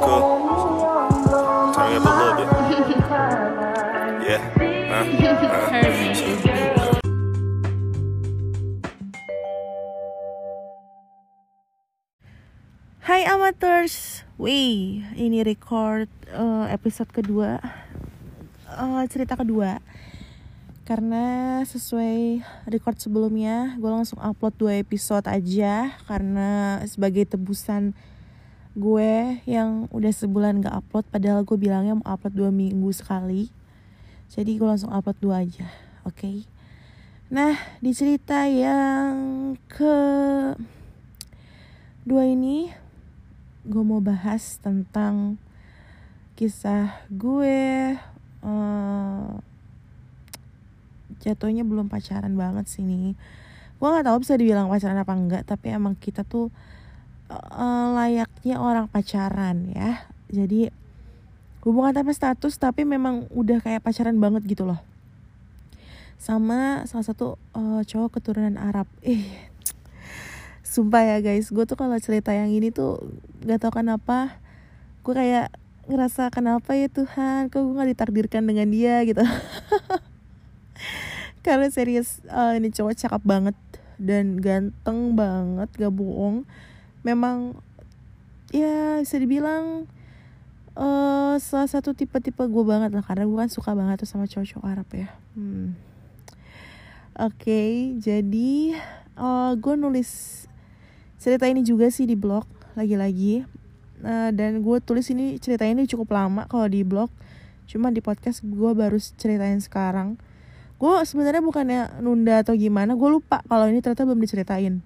[0.00, 0.22] Cool.
[1.76, 2.48] Turn me up a little bit.
[13.00, 17.60] Hai amateurs, wih ini record eh, episode kedua,
[18.70, 19.84] Eh, cerita kedua.
[20.88, 22.40] Karena sesuai
[22.72, 27.92] record sebelumnya, gue langsung upload dua episode aja karena sebagai tebusan
[28.76, 33.50] gue yang udah sebulan gak upload, padahal gue bilangnya mau upload dua minggu sekali.
[34.30, 35.66] Jadi gue langsung upload dua aja,
[36.06, 36.46] oke?
[37.30, 39.96] Nah, di cerita yang ke
[42.06, 42.70] dua ini
[43.68, 45.36] gue mau bahas tentang
[46.32, 47.92] kisah gue
[48.40, 49.30] eh,
[51.20, 53.12] jatuhnya belum pacaran banget sih nih
[53.76, 56.48] gue nggak tahu bisa dibilang pacaran apa enggak tapi emang kita tuh
[57.30, 60.10] eh, layaknya orang pacaran ya.
[60.30, 60.70] Jadi
[61.62, 64.82] hubungan tanpa status tapi memang udah kayak pacaran banget gitu loh.
[66.18, 68.90] Sama salah satu eh, cowok keturunan Arab.
[69.06, 69.50] Eh
[70.70, 73.02] Sumpah ya guys, gue tuh kalau cerita yang ini tuh
[73.42, 74.38] gak tau kenapa
[75.02, 75.50] Gue kayak
[75.90, 79.02] ngerasa kenapa ya Tuhan, kok gue gak ditakdirkan dengan dia?
[79.02, 79.18] gitu.
[81.44, 83.56] Karena serius, eh, ini cowok cakep banget
[83.98, 86.46] Dan ganteng banget, gak bohong
[87.02, 87.56] Memang,
[88.52, 89.88] ya bisa dibilang
[90.80, 94.66] eh salah satu tipe-tipe gue banget lah Karena gue kan suka banget tuh sama cowok-cowok
[94.66, 95.08] Arab ya.
[95.34, 95.74] Hmm.
[97.20, 98.80] Oke, jadi
[99.18, 100.44] eh, gue nulis
[101.20, 103.44] cerita ini juga sih di blog lagi-lagi.
[104.00, 107.12] Nah, dan gue tulis ini cerita ini cukup lama kalau di blog.
[107.68, 110.16] Cuma di podcast gue baru ceritain sekarang.
[110.80, 114.80] Gue sebenarnya bukannya nunda atau gimana gue lupa kalau ini ternyata belum diceritain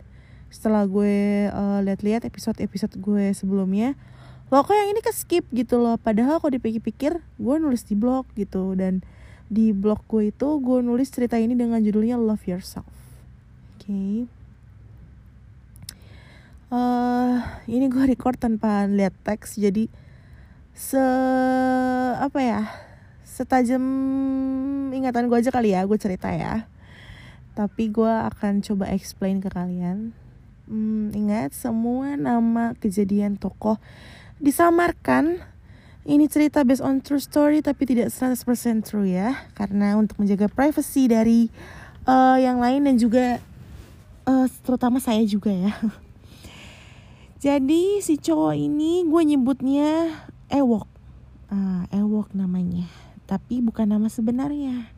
[0.54, 3.98] setelah gue eh, lihat-lihat episode-episode gue sebelumnya
[4.54, 5.98] loh kok yang ini ke skip gitu loh.
[5.98, 8.78] Padahal kalau dipikir-pikir gue nulis di blog gitu.
[8.78, 9.02] Dan
[9.50, 12.86] di blog gue itu gue nulis cerita ini dengan judulnya Love Yourself.
[13.74, 14.30] Oke.
[16.70, 17.36] Eh
[17.66, 19.90] ini gue record tanpa lihat teks jadi
[20.74, 21.02] se
[22.18, 22.62] apa ya
[23.22, 23.82] setajam
[24.90, 26.70] ingatan gue aja kali ya gue cerita ya.
[27.58, 30.14] Tapi gue akan coba explain ke kalian
[30.68, 33.80] hmm, ingat semua nama kejadian tokoh
[34.38, 35.40] disamarkan
[36.04, 41.08] ini cerita based on true story tapi tidak 100% true ya karena untuk menjaga privacy
[41.08, 41.48] dari
[42.04, 43.40] eh, yang lain dan juga
[44.28, 45.72] eh, terutama saya juga ya
[47.44, 50.16] Jadi si cowok ini gue nyebutnya
[50.48, 50.88] Ewok.
[51.52, 52.88] Ah, Ewok namanya.
[53.28, 54.88] Tapi bukan nama sebenarnya.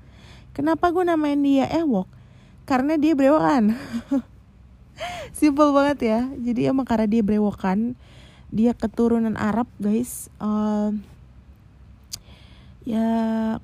[0.55, 2.07] Kenapa gue namain dia Ewok?
[2.63, 3.75] Karena dia brewokan.
[5.39, 6.21] Simple banget ya.
[6.41, 7.95] Jadi emang karena dia brewokan,
[8.49, 10.33] dia keturunan Arab guys.
[10.43, 11.05] Um,
[12.87, 13.09] ya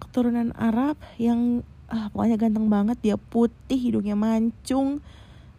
[0.02, 2.98] keturunan Arab yang ah, pokoknya ganteng banget.
[3.00, 5.00] Dia putih, hidungnya mancung,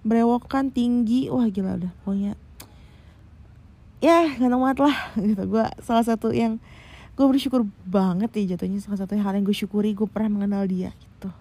[0.06, 1.28] brewokan tinggi.
[1.34, 2.34] Wah gila udah pokoknya
[4.04, 4.98] ya ganteng banget lah
[5.32, 6.60] gitu gue salah satu yang
[7.16, 10.92] gue bersyukur banget ya jatuhnya salah satu hal yang gue syukuri gue pernah mengenal dia
[10.92, 11.32] gitu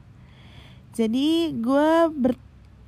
[0.95, 1.89] jadi gue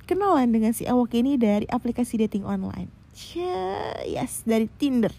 [0.05, 2.93] berkenalan dengan si Awok ini dari aplikasi dating online.
[3.09, 5.09] Cia, yes dari Tinder.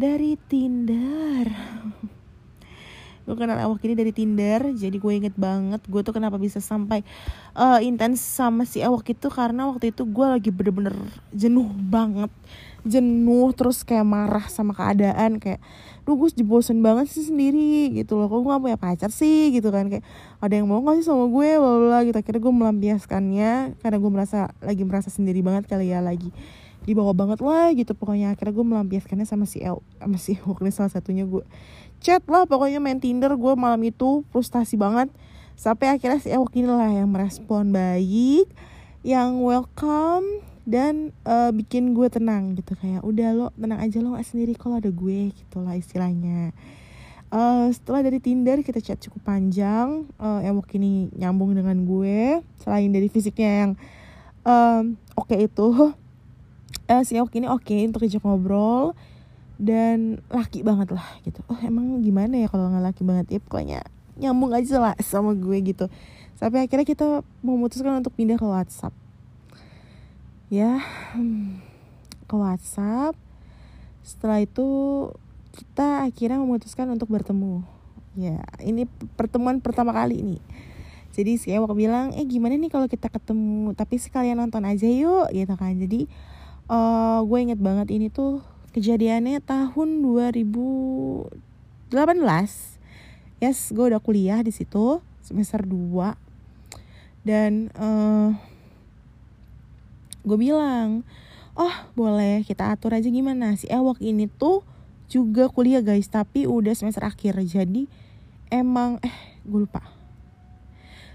[0.00, 1.44] Dari Tinder.
[3.28, 7.04] Gue kenal Awok ini dari Tinder jadi gue inget banget gue tuh kenapa bisa sampai
[7.52, 10.96] uh, intens sama si Awok itu karena waktu itu gue lagi bener-bener
[11.30, 12.32] jenuh banget
[12.84, 15.60] jenuh terus kayak marah sama keadaan kayak
[16.08, 18.26] duh gue bosen banget sih sendiri gitu loh.
[18.26, 19.52] Kok gue gak punya pacar sih?
[19.52, 20.04] Gitu kan kayak
[20.40, 21.48] ada yang mau gak sih sama gue?
[21.60, 22.16] Bla gitu.
[22.16, 26.32] Akhirnya gue melampiaskannya karena gue merasa lagi merasa sendiri banget kali ya lagi
[26.82, 27.92] di bawah banget lah gitu.
[27.92, 31.44] Pokoknya akhirnya gue melampiaskannya sama si El sama si Ewok salah satunya gue
[32.00, 35.12] chat lah pokoknya main Tinder gue malam itu frustasi banget.
[35.54, 38.48] Sampai akhirnya si Ewok ini lah yang merespon baik
[39.04, 42.76] yang welcome dan eh, bikin gue tenang gitu.
[42.76, 46.52] Kayak udah lo tenang aja lo gak sendiri kalau ada gue gitulah istilahnya.
[47.30, 52.42] Eh, setelah dari Tinder kita chat cukup panjang eh, Ewok ini nyambung dengan gue.
[52.58, 53.72] Selain dari fisiknya yang
[54.42, 55.94] em, oke itu
[56.90, 58.98] eh, si Ewok ini oke untuk diajak ngobrol
[59.60, 61.38] dan laki banget lah gitu.
[61.46, 63.26] Oh emang gimana ya kalau nggak laki banget?
[63.30, 63.80] Ya pokoknya
[64.18, 65.86] nyambung aja lah sama gue gitu.
[66.34, 68.96] Sampai akhirnya kita memutuskan untuk pindah ke WhatsApp
[70.50, 70.82] ya
[71.14, 71.62] hmm,
[72.26, 73.14] ke WhatsApp.
[74.02, 74.66] Setelah itu
[75.54, 77.62] kita akhirnya memutuskan untuk bertemu.
[78.18, 80.42] Ya ini pertemuan pertama kali nih.
[81.14, 83.72] Jadi si Ewok bilang eh gimana nih kalau kita ketemu?
[83.78, 85.78] Tapi sekalian nonton aja yuk gitu kan.
[85.78, 86.10] Jadi
[86.70, 88.42] eh gue inget banget ini tuh
[88.74, 91.30] kejadiannya tahun 2018
[93.42, 96.14] yes gue udah kuliah di situ semester 2
[97.26, 98.38] dan uh,
[100.24, 101.04] gue bilang
[101.58, 103.54] oh boleh kita atur aja gimana.
[103.58, 104.64] Si Ewok ini tuh
[105.10, 107.36] juga kuliah guys tapi udah semester akhir.
[107.44, 107.90] Jadi
[108.48, 109.82] emang eh gue lupa.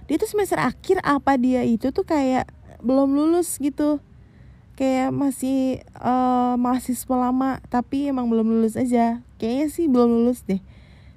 [0.05, 2.45] Dia tuh semester akhir apa dia itu tuh kayak
[2.85, 3.97] belum lulus gitu.
[4.75, 9.23] Kayak masih uh, mahasiswa lama tapi emang belum lulus aja.
[9.39, 10.59] Kayaknya sih belum lulus deh.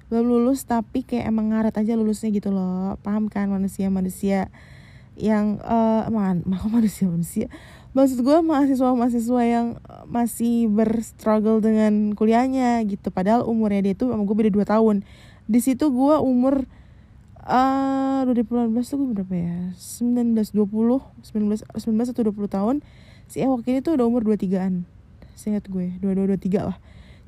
[0.09, 2.97] Belum lulus tapi kayak emang ngaret aja lulusnya gitu loh.
[3.05, 4.49] Paham kan manusia manusia
[5.19, 6.41] yang uh, man,
[6.73, 7.51] manusia manusia
[7.97, 9.67] maksud gue mahasiswa-mahasiswa yang
[10.05, 13.09] masih berstruggle dengan kuliahnya gitu.
[13.09, 14.95] Padahal umurnya dia tuh sama gue beda 2 tahun.
[15.49, 16.69] Di situ gue umur
[17.45, 19.57] uh, 2018 tuh gue berapa ya?
[19.73, 22.75] 19 20 19 19 atau 20 tahun.
[23.29, 24.85] Si Ewok ini tuh udah umur 23an
[25.37, 26.77] seingat gue 22 23 lah.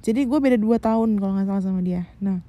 [0.02, 2.06] Jadi gue beda 2 tahun kalau nggak salah sama dia.
[2.22, 2.42] Nah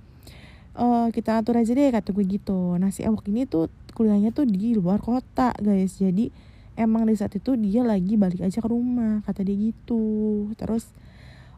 [0.77, 2.77] uh, kita atur aja deh kata gue gitu.
[2.77, 5.97] Nah si Ewok ini tuh kuliahnya tuh di luar kota guys.
[5.97, 10.49] Jadi emang di saat itu dia lagi balik aja ke rumah kata dia gitu.
[10.57, 10.89] Terus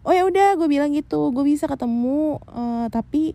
[0.05, 3.33] oh ya udah gue bilang gitu gue bisa ketemu uh, tapi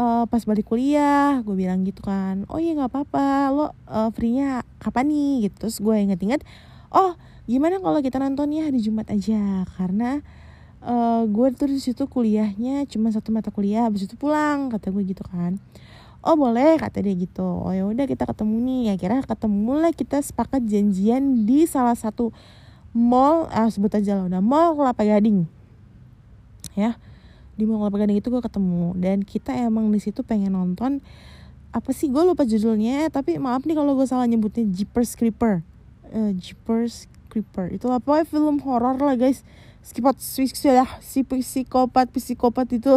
[0.00, 2.48] uh, pas balik kuliah gue bilang gitu kan.
[2.48, 5.48] Oh iya nggak apa-apa lo uh, free-nya kapan nih?
[5.48, 5.56] Gitu.
[5.66, 6.42] Terus gue inget-inget
[6.94, 7.18] oh
[7.48, 9.66] gimana kalau kita nontonnya hari Jumat aja?
[9.76, 10.20] Karena
[10.82, 15.02] uh, gue tuh di situ kuliahnya cuma satu mata kuliah habis itu pulang kata gue
[15.06, 15.58] gitu kan
[16.22, 17.44] oh boleh kata dia gitu.
[17.44, 18.80] Oh ya udah kita ketemu nih.
[18.92, 22.34] Ya kira ketemu lah kita sepakat janjian di salah satu
[22.96, 25.46] mall ah sebut aja lah udah mall kelapa gading.
[26.74, 26.98] Ya
[27.58, 31.02] di mall kelapa gading itu gue ketemu dan kita emang di situ pengen nonton
[31.68, 35.60] apa sih gue lupa judulnya tapi maaf nih kalau gue salah nyebutnya Jeepers Creeper.
[36.08, 37.68] Uh, Jeepers Creeper.
[37.68, 39.44] Itu apa film horor lah guys.
[39.84, 42.92] Si psikopat psikopat itu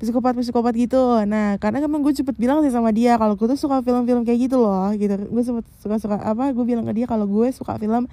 [0.00, 1.20] psikopat psikopat gitu.
[1.28, 4.48] Nah karena emang gue cepet bilang sih sama dia kalau gue tuh suka film-film kayak
[4.48, 5.12] gitu loh gitu.
[5.28, 8.08] Gue sempet suka suka apa gue bilang ke dia kalau gue suka film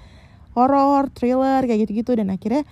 [0.52, 2.68] horror thriller kayak gitu gitu dan akhirnya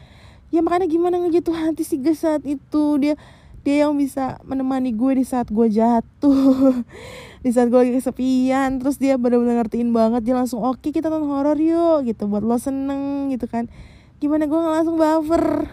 [0.53, 3.01] ya makanya gimana ngejitu hati si guys saat itu.
[3.01, 3.17] Dia
[3.65, 6.77] dia yang bisa menemani gue di saat gue jatuh.
[7.47, 10.27] Di saat gue lagi kesepian terus dia benar-benar ngertiin banget.
[10.27, 12.27] Dia langsung oke okay, kita nonton horor yuk gitu.
[12.27, 13.71] Buat lo seneng gitu kan.
[14.19, 15.71] Gimana gue langsung buffer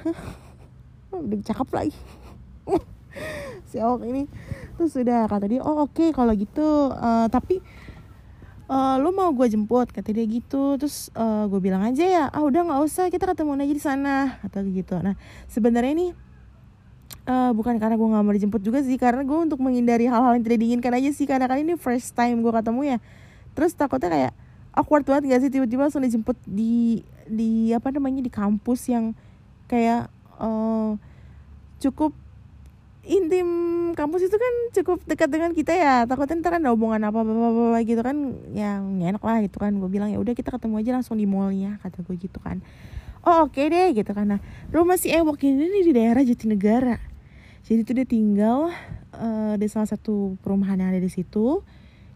[1.13, 2.22] udah cakep lagi
[3.69, 4.25] si Awok ini.
[4.77, 7.61] Terus sudah kata dia oh oke okay, kalau gitu uh, tapi
[8.69, 10.75] uh, lu mau gue jemput kata dia gitu.
[10.81, 14.15] Terus uh, gue bilang aja ya ah udah nggak usah kita ketemu aja di sana
[14.43, 14.95] kata gitu.
[14.99, 15.13] Nah
[15.47, 16.07] sebenarnya ini
[17.27, 20.43] uh, bukan karena gue nggak mau dijemput juga sih karena gue untuk menghindari hal-hal yang
[20.43, 22.97] tidak diinginkan aja sih karena kan ini first time gue ketemu ya.
[23.53, 24.33] Terus takutnya kayak
[24.73, 29.13] awkward banget gak sih tiba-tiba langsung dijemput di di apa namanya di kampus yang
[29.69, 30.09] kayak
[30.41, 30.97] uh,
[31.77, 32.11] cukup
[33.03, 33.47] intim
[33.99, 36.07] kampus itu kan cukup dekat dengan kita ya.
[36.07, 38.15] Takutnya ntar ada hubungan apa apa apa gitu kan.
[38.55, 38.83] Yang
[39.13, 39.71] enak lah gitu kan.
[39.77, 42.63] Gue bilang ya udah kita ketemu aja langsung di mallnya kata gue gitu kan.
[43.23, 44.35] Oh oke okay deh gitu kan.
[44.35, 44.39] Nah
[44.71, 46.97] rumah si Ewok ini di daerah Jatinegara.
[47.63, 48.71] Jadi tuh dia tinggal
[49.15, 51.63] uh, di salah satu perumahan yang ada di situ.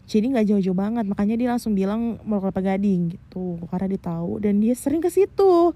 [0.08, 1.04] Jadi nggak jauh-jauh banget.
[1.04, 3.60] Makanya dia langsung bilang mau ke Gading gitu.
[3.68, 5.72] Karena dia tahu dan dia sering ke situ.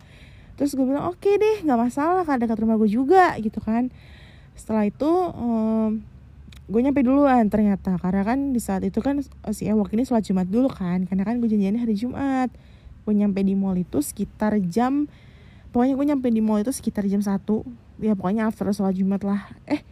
[0.57, 3.89] Terus gue bilang oke okay deh nggak masalah kan dekat rumah gue juga gitu kan
[4.55, 6.03] setelah itu um,
[6.73, 8.01] gue nyampe duluan ternyata.
[8.01, 9.21] Karena kan di saat itu kan
[9.53, 11.05] si Ewok ini sholat Jumat dulu kan.
[11.05, 12.49] Karena kan gue janjiannya hari Jumat.
[13.03, 15.11] Gue nyampe di mall itu sekitar jam
[15.73, 17.67] pokoknya gue nyampe di mall itu sekitar jam satu.
[17.99, 19.43] Ya pokoknya after sholat Jumat lah.
[19.67, 19.83] Eh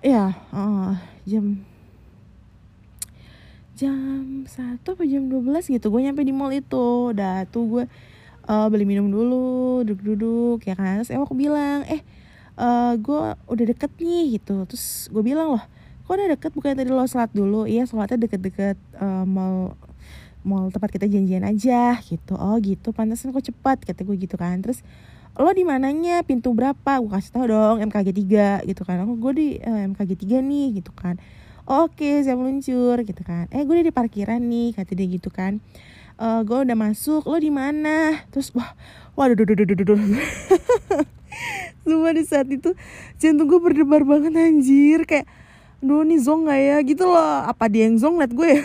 [0.00, 0.96] ya uh,
[1.28, 1.60] jam
[3.76, 7.12] jam satu apa jam 12 gitu gue nyampe di mall itu.
[7.16, 7.84] Udah tuh gue
[8.46, 11.02] uh, beli minum dulu duduk-duduk ya kan.
[11.02, 12.19] Terus Ewok bilang eh
[12.60, 14.68] uh, gue udah deket nih gitu.
[14.68, 15.64] Terus gue bilang loh
[16.04, 16.50] kok udah deket?
[16.52, 17.64] Bukan tadi lo sholat dulu?
[17.64, 19.74] Iya sholatnya deket-deket uh, mall
[20.44, 22.36] mall tempat kita janjian aja gitu.
[22.36, 22.92] Oh gitu.
[22.92, 24.60] Pantasan kok cepat kata gue gitu kan.
[24.60, 24.84] Terus
[25.40, 26.20] lo di mananya?
[26.20, 27.00] Pintu berapa?
[27.00, 28.12] Gue kasih tau dong MKG
[28.62, 29.00] 3 gitu kan.
[29.02, 31.16] Aku gue di uh, MKG 3 nih gitu kan.
[31.70, 33.46] Oh, oke okay, saya meluncur gitu kan.
[33.54, 35.62] Eh gue udah di parkiran nih kata dia gitu kan.
[36.20, 37.24] Uh, gue udah masuk.
[37.24, 38.26] Lo di mana?
[38.34, 38.74] Terus wah
[39.14, 39.98] waduh duh, duh, duh, duh, duh.
[41.86, 42.76] Sumpah di saat itu
[43.16, 45.08] jantung gue berdebar banget anjir.
[45.08, 45.28] Kayak
[45.80, 46.76] Duh nih zong gak ya?
[46.84, 47.48] Gitu loh.
[47.48, 48.20] Apa dia yang zong?
[48.20, 48.62] Liat gue ya.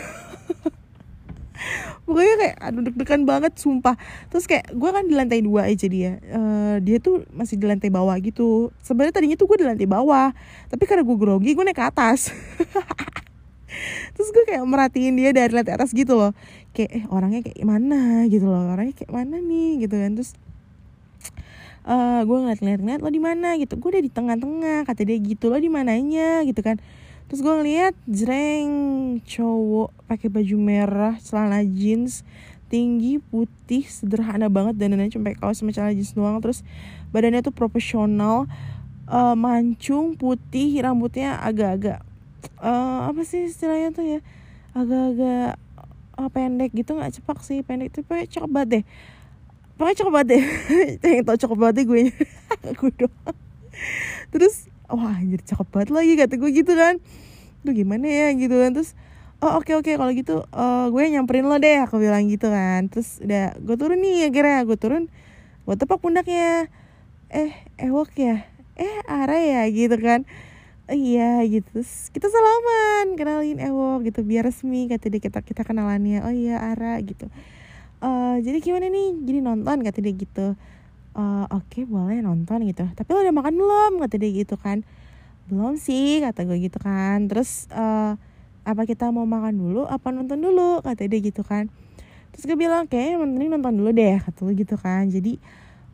[2.06, 3.96] Pokoknya kayak aduh deg-degan banget sumpah.
[4.28, 6.20] Terus kayak gue kan di lantai dua aja dia.
[6.28, 8.68] Uh, Dia tuh masih di lantai bawah gitu.
[8.84, 10.36] Sebenarnya tadinya tuh gue di lantai bawah
[10.68, 12.28] Tapi karena gue grogi gue naik ke atas.
[14.14, 16.36] Terus gue kayak merhatiin dia dari lantai atas gitu loh.
[16.76, 18.76] Kayak eh orangnya kayak mana gitu loh.
[18.76, 19.88] Orangnya kayak mana nih?
[19.88, 20.20] Gitu kan.
[20.20, 20.36] Terus
[21.86, 23.78] uh, gue ngeliat-ngeliat lo di mana gitu.
[23.78, 25.48] Gue udah di tengah-tengah kata dia gitu.
[25.48, 26.42] Lo di mananya?
[26.42, 26.76] gitu kan.
[27.26, 28.70] Terus gue ngeliat jreng
[29.22, 32.22] cowok pakai baju merah celana jeans
[32.66, 36.38] tinggi putih sederhana banget dan dananya cuma pakai kaos sama celana jeans doang.
[36.42, 36.66] Terus
[37.10, 38.46] badannya tuh profesional
[39.10, 42.02] uh, mancung putih rambutnya agak-agak
[42.62, 44.20] uh, apa sih istilahnya tuh ya
[44.76, 45.58] agak-agak
[46.18, 48.84] uh, pendek gitu nggak cepak sih pendek cakep banget deh
[49.76, 50.44] pokoknya cakep banget deh.
[51.16, 52.02] Yang tau cakep banget deh gue.
[52.80, 53.36] Gue doang.
[54.32, 54.54] Terus
[54.88, 56.98] wah anjir cakep banget lagi kata gue gitu kan.
[57.62, 58.72] Tuh gimana ya gitu kan.
[58.72, 58.96] Terus
[59.44, 62.48] oh oke okay, oke okay, kalau gitu uh, gue nyamperin lo deh aku bilang gitu
[62.48, 62.88] kan.
[62.88, 64.64] Terus udah gue turun nih akhirnya.
[64.64, 65.12] Gue turun
[65.68, 66.72] gue tepak pundaknya.
[67.28, 68.48] Eh ewok ya?
[68.80, 69.62] Eh Ara ya?
[69.68, 70.24] Gitu kan.
[70.86, 71.68] Oh, iya gitu.
[71.76, 76.24] Terus kita salaman kenalin ewok gitu biar resmi kata dia kita kita kenalannya.
[76.24, 77.28] Oh iya Ara gitu
[78.02, 79.08] uh, jadi gimana nih?
[79.24, 80.46] Jadi nonton kata dia gitu.
[81.16, 82.84] Uh, oke okay, boleh nonton gitu.
[82.92, 83.92] Tapi lo udah makan belum?
[84.04, 84.84] Kata dia gitu kan.
[85.48, 87.24] Belum sih kata gue gitu kan.
[87.30, 88.18] Terus uh,
[88.66, 89.82] apa kita mau makan dulu?
[89.88, 90.84] Apa nonton dulu?
[90.84, 91.72] Kata dia gitu kan.
[92.34, 95.08] Terus gue bilang kayak mending nonton dulu deh kata lo gitu kan.
[95.08, 95.40] Jadi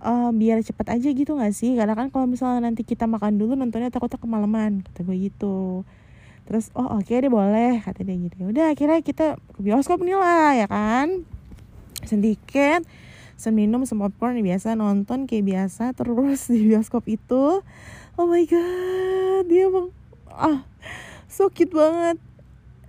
[0.03, 1.79] uh, biar cepet aja gitu gak sih?
[1.79, 5.87] Karena kan kalau misalnya nanti kita makan dulu nontonnya takutnya kemalaman kata gue gitu.
[6.43, 8.51] Terus oh oke okay deh boleh kata dia gitu.
[8.51, 11.23] Udah akhirnya kita ke bioskop nih lah ya kan
[12.07, 12.83] sedikit
[13.39, 17.63] seminum sama popcorn biasa nonton kayak biasa terus di bioskop itu.
[18.15, 19.89] Oh my god dia bang
[20.31, 20.63] ah
[21.27, 22.21] so cute banget.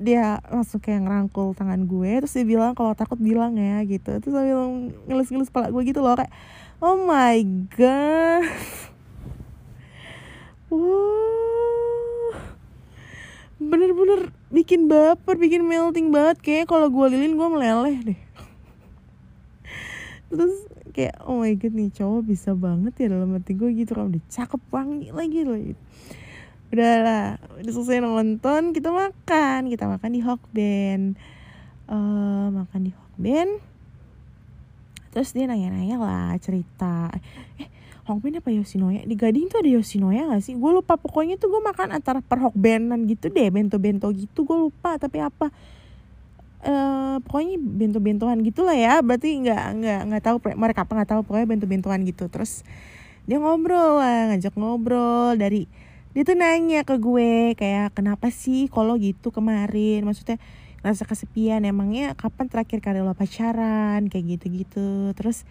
[0.04, 4.20] Dia langsung kayak ngerangkul tangan gue terus dia bilang kalau takut bilang ya gitu.
[4.20, 6.34] Terus dia bilang ngelus-ngelus kepala gue gitu loh kayak
[6.84, 7.38] oh my
[7.74, 8.46] god.
[10.74, 11.24] Wow
[13.64, 16.38] bener-bener bikin baper bikin melting banget.
[16.44, 18.20] Kayak kalau gue lilin gue meleleh deh
[20.34, 20.56] terus
[20.94, 24.24] kayak oh my god nih cowok bisa banget ya dalam hati gue gitu kan udah
[24.30, 25.82] cakep wangi lagi loh gitu.
[26.74, 27.26] udah lah
[27.62, 29.70] udah selesai nonton kita makan.
[29.70, 31.02] Kita makan di Hokben
[31.88, 33.62] uh, makan di Hokben
[35.14, 37.14] terus dia nanya-nanya lah cerita.
[37.62, 37.70] Eh
[38.04, 39.08] Hokben apa Yoshinoya?
[39.08, 40.60] Di Gading tuh ada Yoshinoya gak sih?
[40.60, 45.00] Gue lupa pokoknya tuh gue makan antara per Hokbenan gitu deh bento-bento gitu gue lupa.
[45.00, 45.48] Tapi apa
[46.64, 49.04] Uh, pokoknya bento-bentoan gitulah ya.
[49.04, 52.32] Berarti nggak nggak nggak tahu mereka apa nggak tahu pokoknya bento-bentoan gitu.
[52.32, 52.64] Terus
[53.28, 55.68] dia ngobrol lah ngajak ngobrol dari
[56.14, 60.08] dia tuh nanya ke gue kayak kenapa sih kalau gitu kemarin?
[60.08, 60.40] Maksudnya
[60.80, 64.08] rasa kesepian emangnya kapan terakhir kali lo pacaran?
[64.08, 65.12] Kayak gitu-gitu.
[65.20, 65.44] Terus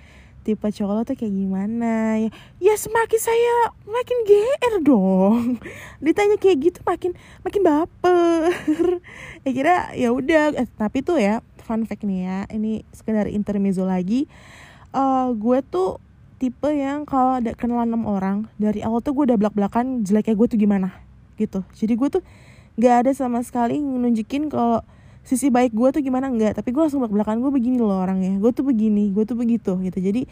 [0.42, 2.30] tipe cowok lo tuh kayak gimana ya?
[2.58, 3.54] Ya semakin saya
[3.87, 5.62] makin gr dong.
[6.04, 7.14] Ditanya kayak gitu makin
[7.46, 8.50] makin baper.
[9.42, 10.54] Ya kira ya udah.
[10.54, 14.30] Eh, tapi tuh ya fun fact nih ya ini sekedar intermezzo lagi.
[14.92, 15.99] Uh, gue tuh
[16.42, 20.34] tipe yang kalau ada kenalan enam orang dari awal tuh gue udah belak belakan jeleknya
[20.34, 20.90] gue tuh gimana
[21.38, 21.62] gitu.
[21.75, 22.22] Jadi gue tuh
[22.76, 24.82] nggak ada sama sekali nunjukin kalau
[25.23, 26.29] sisi baik gue tuh gimana?
[26.29, 28.37] Enggak tapi gue langsung belak belakan gue begini loh orangnya.
[28.38, 29.99] Gue tuh begini gue tuh begitu gitu.
[29.99, 30.26] Jadi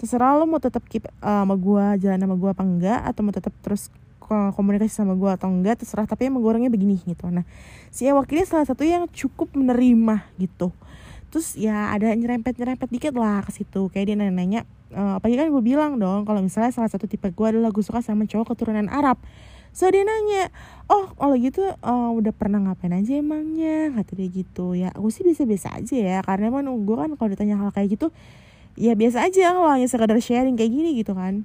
[0.00, 3.32] terserah lo mau tetap keep uh, sama gue jalan sama gue apa enggak atau mau
[3.32, 3.88] tetap terus
[4.24, 6.08] komunikasi sama gue atau enggak terserah.
[6.08, 7.28] Tapi emang gue orangnya begini gitu.
[7.28, 7.44] Nah
[7.88, 10.72] si Ewak ini salah satu yang cukup menerima gitu.
[11.32, 13.90] Terus ya ada nyerempet nyerempet dikit lah ke situ.
[13.90, 14.60] Kayak dia nanya, -nanya
[14.94, 18.00] uh, apalagi kan gue bilang dong kalau misalnya salah satu tipe gue adalah gue suka
[18.00, 19.18] sama cowok keturunan Arab
[19.74, 20.54] so dia nanya
[20.86, 23.90] oh kalau gitu uh, udah pernah ngapain aja emangnya?
[23.98, 24.78] Kata dia gitu.
[24.78, 28.14] Ya aku sih biasa-biasa aja ya karena emang gue kan kalau ditanya hal kayak gitu
[28.78, 31.42] ya biasa aja kalau hanya sekadar sharing kayak gini gitu kan.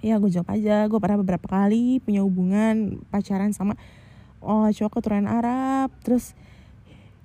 [0.00, 3.76] Ya gue jawab aja gue pernah beberapa kali punya hubungan pacaran sama
[4.40, 5.92] oh cowok keturunan Arab.
[6.00, 6.32] Terus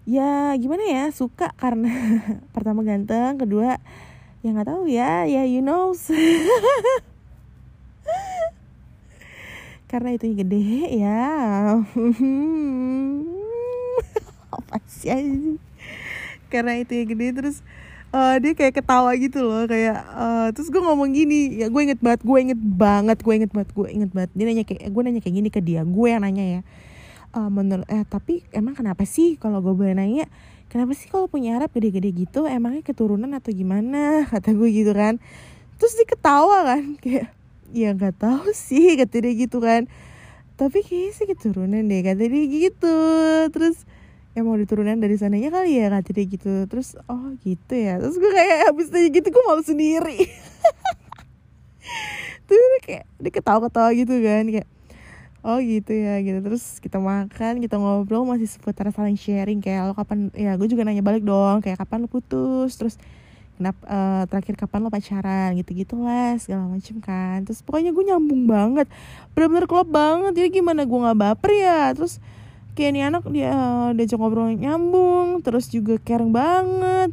[0.04, 1.92] ya gimana ya suka karena
[2.56, 3.80] pertama ganteng kedua
[4.46, 5.92] ya nggak tahu ya ya you know
[9.88, 11.24] karena itu gede ya.
[14.56, 15.60] Apa sih
[16.48, 17.58] karena itu yang gede terus
[18.16, 22.00] uh, dia kayak ketawa gitu loh kayak uh, terus gue ngomong gini ya gue inget
[22.00, 24.32] banget gue inget banget gue inget banget gue inget banget.
[24.36, 26.62] Dia nanya kayak gue nanya kayak gini ke dia gue yang nanya ya.
[27.36, 30.26] Uh, menurut eh tapi emang kenapa sih kalau gue boleh nanya?
[30.68, 34.20] Kenapa sih kalau punya Arab gede-gede gitu emangnya keturunan atau gimana?
[34.32, 35.20] Kata gue gitu kan.
[35.78, 37.37] Terus dia ketawa kan kayak
[37.78, 39.86] ya nggak tahu sih kata dia gitu kan.
[40.58, 42.98] Tapi kayaknya sih keturunan deh kata dia gitu.
[43.54, 43.86] Terus
[44.34, 46.66] ya mau diturunan dari sananya kali ya kata dia gitu.
[46.66, 48.02] Terus oh gitu ya?
[48.02, 50.18] Terus gue kayak habis tanya gitu gue malu sendiri.
[52.50, 54.68] Tuh kayak dia ketawa-ketawa gitu kan kayak
[55.46, 56.40] oh gitu ya gitu.
[56.42, 60.82] Terus kita makan kita ngobrol masih seputar saling sharing kayak lo kapan ya gue juga
[60.82, 62.74] nanya balik dong kayak kapan lo putus?
[62.74, 62.98] Terus
[63.58, 65.58] kenapa uh, terakhir kapan lo pacaran?
[65.58, 67.42] Gitu gitulah segala macem kan.
[67.42, 68.88] Terus pokoknya gue nyambung banget.
[69.34, 70.38] Bener-bener klop banget.
[70.38, 71.92] Jadi gimana gue nggak baper ya?
[71.98, 72.22] Terus
[72.78, 73.58] kayak nih anak dia
[73.98, 75.42] dia ngobrol nyambung.
[75.42, 77.10] Terus juga caring banget.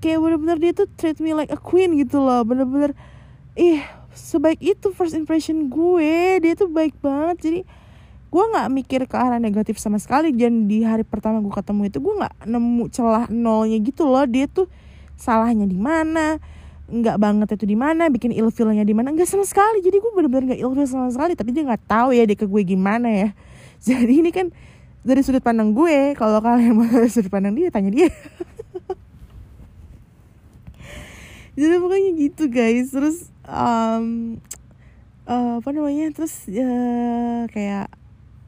[0.00, 2.40] Kayak bener-bener dia tuh treat me like a queen gitu loh.
[2.42, 2.96] Bener-bener
[3.54, 3.84] ih
[4.16, 6.40] sebaik itu first impression gue.
[6.40, 7.36] Dia tuh baik banget.
[7.44, 7.60] Jadi
[8.26, 10.32] gue nggak mikir ke arah negatif sama sekali.
[10.32, 14.24] Dan di hari pertama gue ketemu itu gue nggak nemu celah nolnya gitu loh.
[14.24, 14.66] Dia tuh
[15.16, 16.38] salahnya di mana
[16.86, 19.82] nggak banget itu di mana bikin ilfilnya di mana nggak sama sekali.
[19.82, 22.62] Jadi gue bener-bener nggak ilfil sama sekali tapi dia nggak tahu ya dia ke gue
[22.62, 23.28] gimana ya.
[23.86, 24.54] Jadi ini kan
[25.02, 28.06] dari sudut pandang gue kalau kalian mau dari sudut pandang dia tanya dia.
[31.58, 32.94] Jadi pokoknya gitu guys.
[32.94, 34.38] Terus um,
[35.26, 37.90] uh, apa namanya terus uh, kayak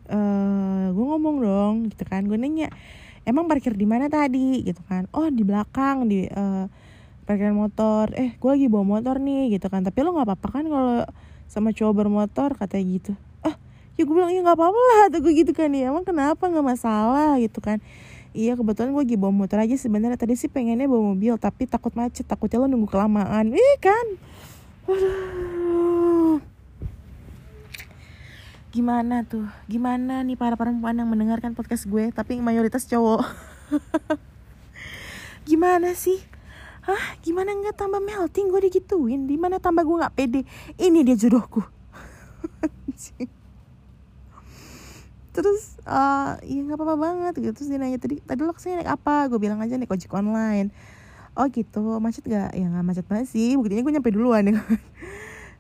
[0.07, 2.23] uh, gue ngomong dong gitu kan.
[2.31, 2.71] Gue nanya
[3.29, 4.65] emang parkir di mana tadi?
[4.65, 5.05] Gitu kan.
[5.13, 6.65] Oh di belakang di uh,
[7.29, 8.09] parkiran motor.
[8.17, 9.53] Eh gue lagi bawa motor nih.
[9.53, 9.85] Gitu kan.
[9.85, 11.05] Tapi lo nggak apa-apa kan kalau
[11.45, 12.57] sama cowok bermotor?
[12.57, 13.13] Katanya gitu.
[13.45, 13.61] Ah
[14.01, 15.05] ya gue bilang ya nggak apa-apa lah.
[15.13, 15.69] Tuh gue gitu kan.
[15.77, 16.49] Ya emang kenapa?
[16.49, 17.37] Nggak masalah.
[17.37, 17.85] Gitu kan.
[18.33, 20.17] Iya kebetulan gue lagi bawa motor aja sebenarnya.
[20.17, 22.25] Tadi sih pengennya bawa mobil tapi takut macet.
[22.25, 23.53] Takutnya lo nunggu kelamaan.
[23.53, 24.07] Ih kan.
[24.89, 26.58] Aduh
[28.69, 29.49] gimana tuh?
[29.67, 33.25] Gimana nih para perempuan yang mendengarkan podcast gue tapi mayoritas cowok?
[35.49, 36.21] Gimana sih?
[36.85, 38.49] Hah, gimana nggak tambah melting?
[38.53, 39.29] Gue digituin.
[39.29, 40.45] Di mana tambah gue nggak pede?
[40.77, 41.61] Ini dia jodohku.
[45.37, 47.53] Terus uh, ya nggak apa-apa banget gitu.
[47.57, 49.29] Terus dia nanya tadi tadi lo ke sini naik apa?
[49.29, 50.69] Gue bilang aja naik ojek online.
[51.37, 52.01] Oh gitu.
[52.01, 53.57] Macet gak ya nggak macet banget sih.
[53.57, 54.49] Buktinya gue nyampe duluan.
[54.49, 54.57] ya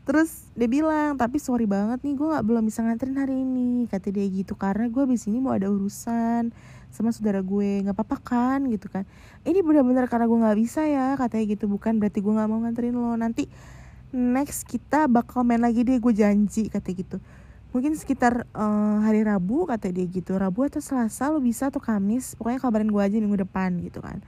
[0.09, 3.85] terus dia bilang tapi sorry banget nih gue nggak belum bisa nganterin hari ini.
[3.93, 6.49] Kata dia gitu karena gue abis ini mau ada urusan
[6.89, 8.65] sama saudara gue nggak apa-apa kan?
[8.73, 9.05] Gitu kan.
[9.45, 12.97] Ini benar-benar karena gue nggak bisa ya katanya gitu bukan berarti gue nggak mau nganterin
[12.97, 13.13] lo.
[13.21, 13.53] Nanti
[14.17, 17.21] next kita bakal main lagi deh gue janji kata gitu.
[17.77, 22.33] Mungkin sekitar uh, hari Rabu kata dia gitu Rabu atau Selasa lo bisa atau Kamis
[22.41, 24.25] pokoknya kabarin gue aja minggu depan gitu kan.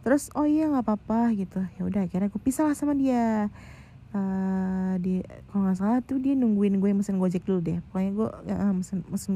[0.00, 1.60] Terus oh iya nggak apa-apa gitu.
[1.76, 3.52] Ya udah akhirnya gue pisah lah sama dia
[4.14, 7.78] uh, di kalau nggak salah tuh dia nungguin gue mesen gojek dulu deh.
[7.90, 9.34] Pokoknya gue uh, mesen mesen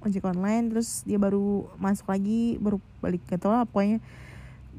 [0.00, 3.22] ojek online terus dia baru masuk lagi baru balik.
[3.28, 3.98] Ke tol pokoknya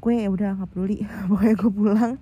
[0.02, 0.98] gue ya udah nggak peduli.
[1.30, 2.14] Pokoknya gue pulang.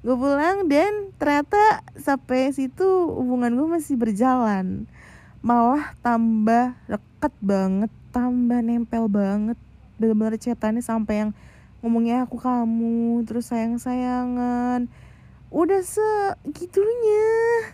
[0.00, 4.88] Gue pulang dan ternyata sampai situ hubungan gue masih berjalan.
[5.44, 9.58] Malah tambah deket banget tambah nempel banget.
[10.00, 11.30] Bener-bener cetannya sampai yang
[11.80, 14.88] ngomongnya aku kamu terus sayang sayangan
[15.50, 17.26] udah segitunya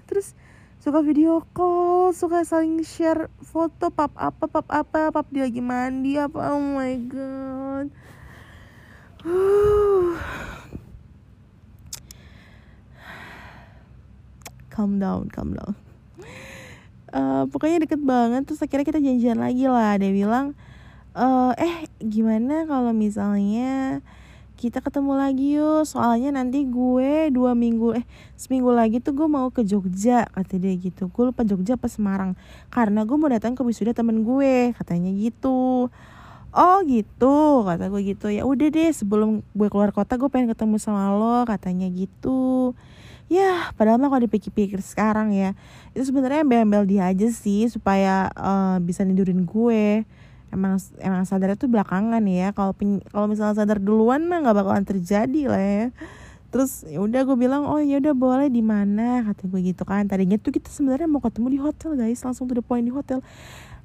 [0.08, 0.32] terus
[0.80, 6.16] suka video call suka saling share foto pap apa pap apa pap dia lagi mandi
[6.16, 7.92] apa oh my god.
[14.72, 15.74] Calm down calm down.
[17.12, 19.96] Uh, pokoknya deket banget terus akhirnya kita janjian lagi lah.
[19.96, 20.52] Dia bilang
[21.16, 24.04] uh, eh gimana kalau misalnya
[24.56, 25.84] kita ketemu lagi yuk.
[25.84, 30.72] Soalnya nanti gue dua minggu eh seminggu lagi tuh gue mau ke Jogja kata dia
[30.74, 31.12] gitu.
[31.12, 32.32] Gue lupa Jogja apa Semarang.
[32.72, 35.92] Karena gue mau datang ke wisuda temen gue katanya gitu.
[36.56, 38.32] Oh gitu kata gue gitu.
[38.32, 42.72] Ya udah deh sebelum gue keluar kota gue pengen ketemu sama lo katanya gitu.
[43.28, 45.52] Ya padahal mah kalau dipikir-pikir sekarang ya
[45.92, 50.06] itu sebenarnya embel-embel dia aja sih supaya uh, bisa nidurin gue
[50.54, 52.72] emang emang sadar itu belakangan ya kalau
[53.10, 55.86] kalau misalnya sadar duluan mah nggak bakalan terjadi lah ya.
[56.54, 59.26] Terus ya udah gue bilang oh ya udah boleh di mana?
[59.26, 60.06] Kata gue gitu kan.
[60.06, 62.22] Tadinya tuh kita sebenarnya mau ketemu di hotel guys.
[62.22, 63.20] Langsung to the di hotel.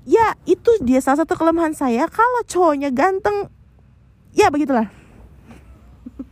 [0.08, 2.06] Ya itu dia salah satu kelemahan saya.
[2.08, 3.50] Kalau cowoknya ganteng
[4.32, 4.88] ya begitulah.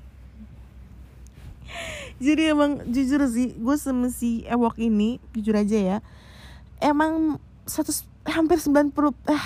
[2.24, 5.98] Jadi emang jujur sih gue semesi ewok ini jujur aja ya
[6.80, 7.38] emang
[7.68, 7.92] satu
[8.26, 8.96] hampir 90
[9.28, 9.46] eh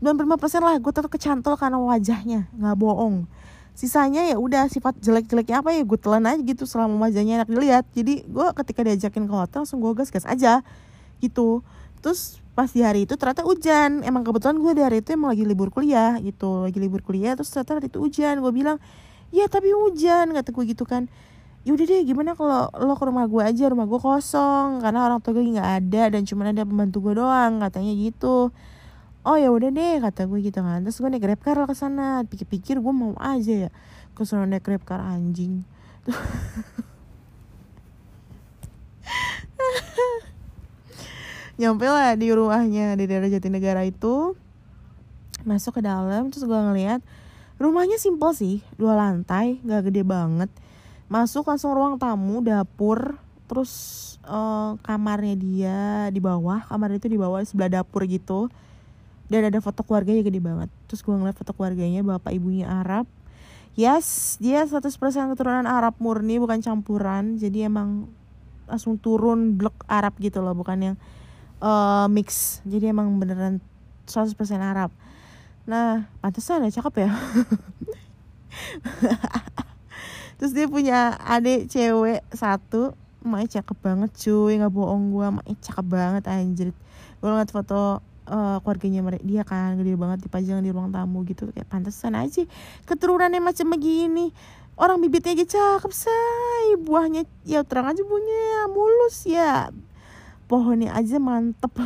[0.00, 2.48] 95% lah gue tetap kecantol karena wajahnya.
[2.56, 3.28] Nggak bohong.
[3.76, 7.84] Sisanya ya udah sifat jelek-jeleknya apa ya gue telan aja gitu selama wajahnya enak dilihat.
[7.92, 10.64] Jadi gue ketika diajakin ke hotel langsung gue gas-gas aja
[11.20, 11.60] gitu.
[12.00, 14.00] Terus pas di hari itu ternyata hujan.
[14.00, 16.64] Emang kebetulan gue di hari itu emang lagi libur kuliah gitu.
[16.64, 18.40] Lagi libur kuliah terus ternyata hari itu hujan.
[18.40, 18.80] Gue bilang
[19.28, 21.12] ya tapi hujan kata gue gitu kan.
[21.68, 23.68] Yaudah deh gimana kalau lo ke rumah gue aja?
[23.68, 27.60] Rumah gue kosong karena orang tua gue nggak ada dan cuma ada pembantu gue doang
[27.60, 28.48] katanya gitu
[29.24, 30.82] oh ya udah deh kata gue gitu kan.
[30.84, 32.24] Terus gue naik grab car ke sana.
[32.24, 33.70] Pikir-pikir gue mau aja ya
[34.16, 35.64] ke sana naik grab car anjing.
[41.60, 44.32] Nyampe lah di rumahnya di daerah Jatinegara itu.
[45.44, 47.00] Masuk ke dalam terus gue ngeliat
[47.60, 50.48] rumahnya simpel sih dua lantai nggak gede banget.
[51.12, 53.74] Masuk langsung ruang tamu dapur terus
[54.24, 58.46] uh, kamarnya dia di bawah kamar itu di bawah sebelah dapur gitu
[59.30, 60.68] dan ada foto keluarganya gede banget.
[60.90, 63.06] Terus gue ngeliat foto keluarganya bapak ibunya Arab.
[63.78, 64.90] Yes dia 100%
[65.32, 67.38] keturunan Arab murni bukan campuran.
[67.38, 68.10] Jadi emang
[68.66, 70.96] langsung turun blok Arab gitu loh bukan yang
[71.62, 72.58] uh, mix.
[72.66, 73.62] Jadi emang beneran
[74.10, 74.90] 100% Arab.
[75.64, 77.10] Nah pantesan ya cakep ya.
[80.42, 82.98] Terus dia punya adik cewek satu.
[83.22, 84.58] Maknya cakep banget cuy.
[84.58, 86.74] Nggak bohong gue Maknya cakep banget anjir
[87.20, 91.50] gue ngeliat foto uh, keluarganya mereka dia kan gede banget dipajang di ruang tamu gitu
[91.50, 92.46] kayak pantesan aja
[92.86, 94.30] keturunannya macam begini.
[94.80, 96.72] Orang bibitnya aja cakep say.
[96.80, 99.68] Buahnya ya terang aja buahnya mulus ya.
[100.48, 101.76] Pohonnya aja mantep.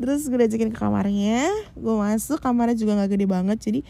[0.00, 3.80] Terus gue ajakin ke kamarnya gue masuk kamarnya juga nggak gede banget jadi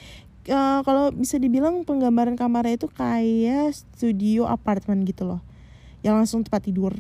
[0.55, 5.43] uh, kalau bisa dibilang penggambaran kamarnya itu kayak studio apartemen gitu loh.
[6.03, 6.95] Yang langsung tempat tidur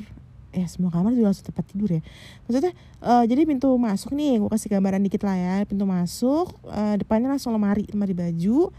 [0.57, 2.03] ya semua kamar juga langsung tempat tidur ya.
[2.49, 2.73] Maksudnya
[3.05, 5.55] uh, jadi pintu masuk nih gue kasih gambaran dikit lah ya.
[5.69, 8.73] Pintu masuk uh, depannya langsung lemari lemari baju.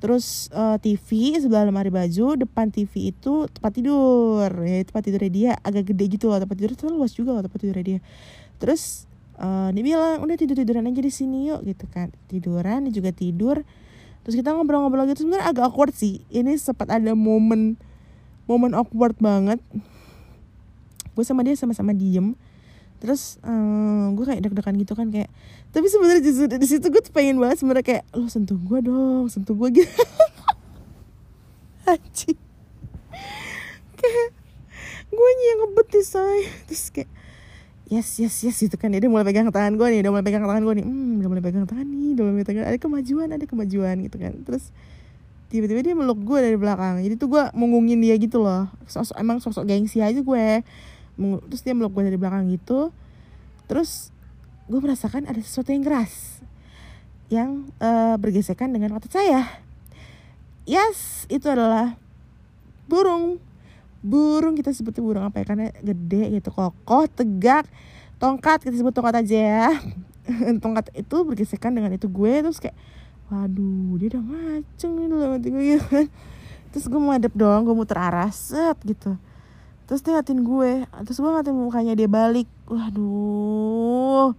[0.00, 4.50] Terus uh, TV sebelah lemari baju depan TV itu tempat tidur.
[4.66, 6.42] Ya tempat tidurnya dia agak gede gitu loh.
[6.42, 8.00] Tempat tidur terlalu luas juga loh tempat tidurnya dia.
[8.58, 9.06] Terus
[9.38, 12.10] uh, dia bilang udah tidur tiduran aja di sini yuk gitu kan.
[12.26, 13.62] Tiduran dia juga tidur.
[14.26, 16.26] Terus kita ngobrol-ngobrol gitu sebenarnya agak awkward sih.
[16.28, 17.78] Ini sempat ada momen
[18.50, 19.62] momen awkward banget
[21.20, 22.32] gue sama dia sama-sama diem.
[23.00, 25.28] Terus um, gue kayak deg-degan gitu kan kayak
[25.72, 29.28] tapi sebenarnya justru di situ gue tuh pengen banget sebenarnya kayak lo sentuh gue dong
[29.28, 29.88] sentuh gue gitu.
[31.90, 32.38] Anjing.
[33.96, 34.28] Kayak
[35.10, 36.40] gue yang ngebet say.
[36.68, 37.10] Terus kayak
[37.88, 38.92] yes yes yes gitu kan.
[38.92, 40.86] Dia mulai pegang tangan gue nih udah mulai pegang tangan gue nih.
[40.86, 44.32] Hmm udah mulai pegang tangan nih udah mulai pegang ada kemajuan ada kemajuan gitu kan.
[44.44, 44.64] Terus
[45.50, 47.00] tiba-tiba dia meluk gue dari belakang.
[47.00, 48.68] Jadi tuh gue mengungin dia gitu loh.
[48.86, 50.46] Sosok emang sosok gengsi aja gue
[51.18, 52.94] terus dia meluk gue dari belakang gitu.
[53.70, 54.10] Terus
[54.70, 56.42] gue merasakan ada sesuatu yang keras
[57.30, 59.46] yang uh, bergesekan dengan otot saya.
[60.66, 61.94] Yes itu adalah
[62.90, 63.38] burung.
[64.02, 65.44] Burung kita sebutnya burung apa ya?
[65.46, 67.70] Karena gede gitu kokoh tegak
[68.18, 69.68] tongkat kita sebut tongkat aja ya.
[70.62, 72.76] Tongkat itu bergesekan dengan itu gue terus kayak
[73.30, 76.06] waduh dia udah ngaceng nih dalam gue gitu kan.
[76.70, 79.14] Terus gue madep dong gue muter arah set gitu
[79.90, 80.86] terus dia ngatin gue.
[80.86, 82.46] Terus gue ngatin mukanya dia balik.
[82.70, 84.38] Waduh.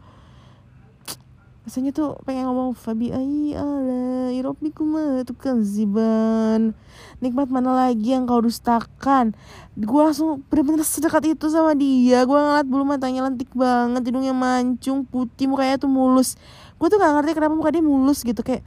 [1.68, 4.96] Rasanya tuh pengen ngomong Fabi ai ala irobikum
[5.28, 6.72] tukang ziban.
[7.20, 9.36] Nikmat mana lagi yang kau dustakan?
[9.76, 12.24] Gue langsung bener-bener sedekat itu sama dia.
[12.24, 16.40] Gue ngeliat bulu matanya lentik banget hidungnya mancung putih mukanya tuh mulus.
[16.80, 18.40] Gue tuh gak ngerti kenapa muka dia mulus gitu.
[18.40, 18.64] Kayak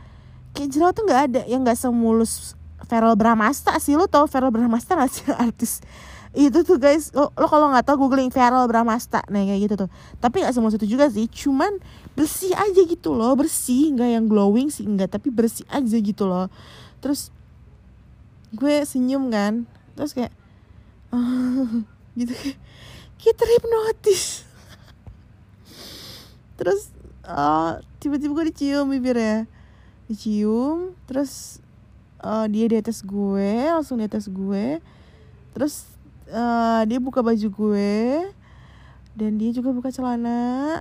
[0.53, 2.55] kayak jerawat tuh nggak ada yang nggak semulus
[2.87, 5.81] Feral Bramasta sih lo tau Feral Bramasta gak sih artis?
[6.35, 9.91] Itu tuh guys lo, lo kalau nggak tahu googling Feral Bramasta nah kayak gitu tuh.
[10.19, 11.79] Tapi nggak semua itu juga sih cuman
[12.19, 16.51] bersih aja gitu loh bersih nggak yang glowing sih nggak tapi bersih aja gitu loh.
[16.99, 17.31] Terus
[18.55, 20.35] gue senyum kan terus kayak
[22.19, 22.59] gitu kayak
[23.23, 24.45] kita hipnotis.
[26.61, 26.93] Terus
[27.25, 29.49] uh, tiba-tiba gue dicium bibirnya.
[30.05, 31.64] Dicium terus
[32.25, 34.81] uh, dia di atas gue langsung di atas gue.
[35.53, 35.85] Terus
[36.33, 37.93] uh, dia buka baju gue
[39.15, 40.81] dan dia juga buka celana.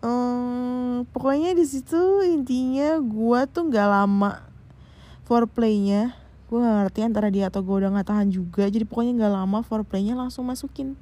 [0.00, 4.42] Um, pokoknya di situ intinya gue tuh nggak lama
[5.28, 6.16] foreplaynya.
[6.46, 8.70] Gue gak ngerti antara dia atau gue udah nggak tahan juga.
[8.70, 10.96] Jadi pokoknya nggak lama foreplaynya langsung masukin.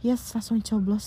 [0.00, 1.06] Yes langsung coblos.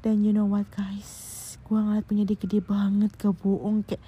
[0.00, 1.36] Dan you know what guys?
[1.68, 4.00] Gue ngeliat punya dia gede banget gak bohong kayak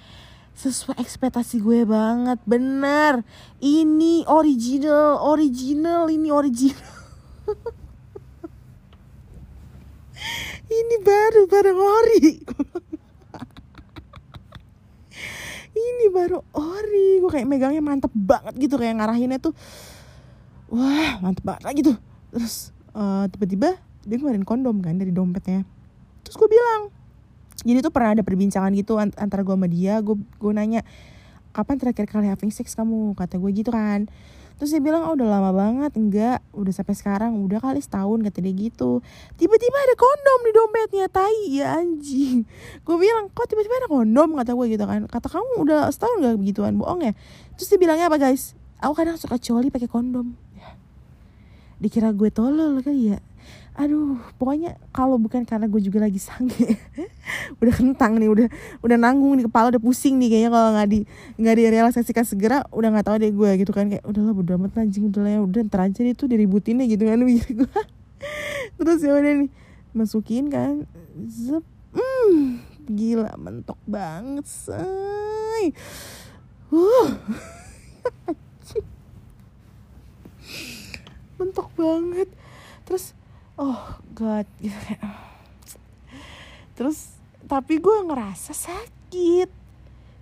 [0.55, 3.23] sesuai ekspektasi gue banget bener.
[3.61, 6.91] Ini original original ini original.
[10.71, 12.39] Ini baru baru ori.
[15.91, 17.19] Ini baru ori.
[17.19, 19.51] Gue kayak megangnya mantep banget gitu kayak ngarahinnya tuh.
[20.71, 21.97] Wah mantep banget lagi tuh.
[22.31, 23.75] Terus uh, tiba-tiba
[24.07, 25.67] dia ngeluarin kondom kan dari dompetnya.
[26.23, 27.00] Terus gue bilang
[27.61, 30.01] jadi tuh pernah ada perbincangan gitu antara gue sama dia.
[30.01, 30.81] Gue gue nanya
[31.53, 33.13] kapan terakhir kali having sex kamu?
[33.13, 34.09] Kata gue gitu kan.
[34.57, 36.39] Terus dia bilang oh udah lama banget enggak.
[36.53, 39.01] Udah sampai sekarang udah kali setahun kata dia gitu.
[39.37, 42.45] Tiba-tiba ada kondom di dompetnya tai ya anjing.
[42.85, 44.37] Gue bilang kok tiba-tiba ada kondom?
[44.37, 45.09] Kata gue gitu kan.
[45.09, 46.77] Kata kamu udah setahun gak begituan?
[46.77, 47.13] Bohong ya?
[47.57, 48.53] Terus dia bilangnya apa guys?
[48.85, 50.37] Aku kadang suka coli pakai kondom.
[50.57, 50.77] Ya.
[51.81, 53.19] dikira gue tolol kali ya
[53.81, 56.53] aduh pokoknya kalau bukan karena gue juga lagi sange
[57.61, 58.47] udah kentang nih udah
[58.85, 60.99] udah nanggung di kepala udah pusing nih kayaknya kalau nggak di
[61.41, 65.09] nggak direalisasikan segera udah nggak tahu deh gue gitu kan kayak udahlah bodo amat anjing
[65.09, 67.81] udah lah ya udah ntar aja itu diributin deh gitu kan mikir gue
[68.77, 69.49] terus ya udah nih
[69.97, 70.85] masukin kan
[71.25, 71.65] zep
[71.97, 75.73] hmm, gila mentok banget say.
[76.71, 77.09] Uh.
[81.41, 82.29] mentok banget.
[82.85, 83.17] Terus
[83.57, 84.47] oh god.
[84.59, 85.01] Gitu kayak
[86.75, 89.49] terus tapi gue ngerasa sakit.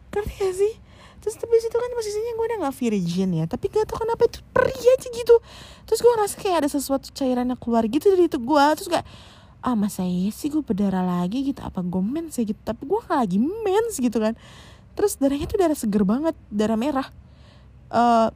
[0.10, 0.74] Ngerti gak sih?
[1.20, 3.46] Terus tapi situ kan posisinya gue udah gak virgin ya.
[3.46, 5.36] Tapi gak tau kenapa itu perih aja gitu.
[5.86, 9.08] Terus gue ngerasa kayak ada sesuatu cairan yang keluar gitu dari itu gue terus kayak
[9.60, 11.62] ah masa iya sih gue berdarah lagi gitu?
[11.62, 12.48] Apa gue mens ya?
[12.48, 12.60] Gitu.
[12.66, 14.34] Tapi gue gak lagi mens gitu kan.
[14.98, 17.08] Terus darahnya tuh darah seger banget darah merah.
[17.90, 18.30] Uh,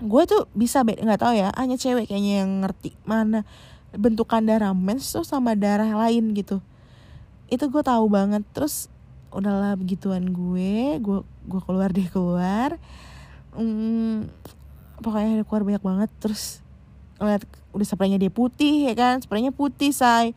[0.00, 3.44] gue tuh bisa beda nggak tahu ya hanya cewek kayaknya yang ngerti mana
[3.94, 6.62] bentukan darah mens tuh sama darah lain gitu.
[7.50, 8.46] Itu gue tahu banget.
[8.54, 8.86] Terus
[9.34, 10.98] udahlah begituan gue.
[11.02, 12.78] Gue gue keluar deh keluar.
[13.54, 14.30] Hmm,
[15.02, 16.10] pokoknya keluar banyak banget.
[16.22, 16.62] Terus
[17.18, 19.18] ngeliat udah spraynya dia putih ya kan?
[19.18, 20.32] Spraynya putih say.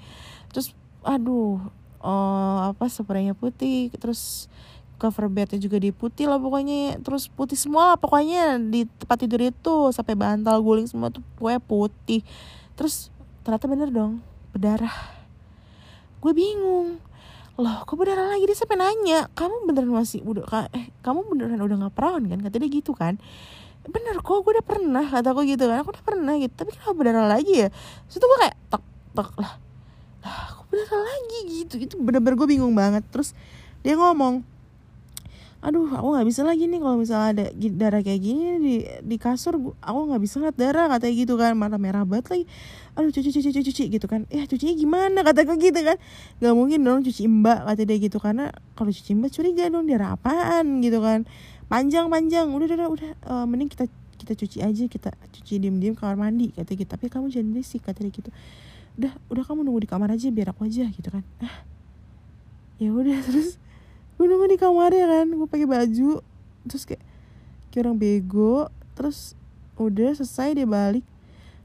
[0.50, 0.74] Terus
[1.06, 1.62] aduh
[2.02, 3.94] oh, apa spraynya putih.
[3.94, 4.50] Terus
[4.98, 6.98] cover bednya juga di putih lah pokoknya.
[7.06, 9.94] Terus putih semua lah pokoknya di tempat tidur itu.
[9.94, 12.26] Sampai bantal guling semua tuh pokoknya putih.
[12.74, 13.12] Terus
[13.43, 14.23] ternyata bener dong
[14.56, 14.95] berdarah.
[16.23, 17.03] Gue bingung.
[17.60, 18.47] Loh kok berdarah lagi?
[18.47, 22.39] Dia sampai nanya kamu beneran masih udah eh kamu beneran udah nggak perawan kan?
[22.39, 23.19] Kata dia gitu kan.
[23.84, 25.84] Bener kok gue udah pernah kata aku gitu kan.
[25.84, 26.53] Aku udah pernah gitu.
[26.56, 27.69] Tapi kenapa berdarah lagi ya?
[28.08, 29.53] Terus gue kayak tek tek lah.
[30.23, 31.39] Lah kok berdarah lagi?
[31.51, 31.75] Gitu.
[31.84, 33.03] Itu bener-bener gue bingung banget.
[33.12, 33.36] Terus
[33.84, 34.53] dia ngomong
[35.63, 39.56] aduh aku nggak bisa lagi nih kalau misalnya ada darah kayak gini di di kasur
[39.80, 42.45] aku nggak bisa lihat darah katanya gitu kan mata merah banget lagi.
[42.99, 44.28] Aduh cuci cuci cuci cuci gitu kan.
[44.28, 45.23] Ya cucinya gimana?
[45.23, 45.95] Kata gue gitu kan.
[46.43, 48.19] Nggak mungkin dong cuci mbak kata dia gitu.
[48.19, 51.23] Karena kalau cuci mbak curiga dong darah apaan gitu kan.
[51.71, 52.52] Panjang panjang.
[52.52, 53.88] Udah udah udah uh, mending kita
[54.19, 56.91] kita cuci aja kita cuci diem diem kamar mandi kata gitu.
[56.91, 58.30] Tapi kamu jangan berisik kata dia gitu.
[58.99, 61.23] Udah udah kamu nunggu di kamar aja biar aku aja gitu kan.
[61.39, 61.63] Ah
[62.84, 63.56] ya udah terus
[64.17, 66.21] gue nunggu di kamar ya kan gue pakai baju.
[66.69, 67.04] Terus kayak
[67.73, 68.69] kayak orang bego.
[68.93, 69.34] Terus
[69.78, 71.06] udah selesai dia balik.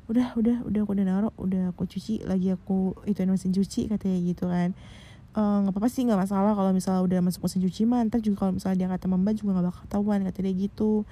[0.09, 4.19] Udah udah udah aku udah naruh udah aku cuci lagi aku itu mesin cuci katanya
[4.25, 4.73] gitu kan.
[5.37, 8.25] Eh, nggak uh, apa-apa sih nggak masalah kalau misalnya udah masuk mesin cuci mah ntar
[8.25, 11.05] juga kalau misalnya dia kata mbak juga nggak bakal ketahuan kata dia gitu.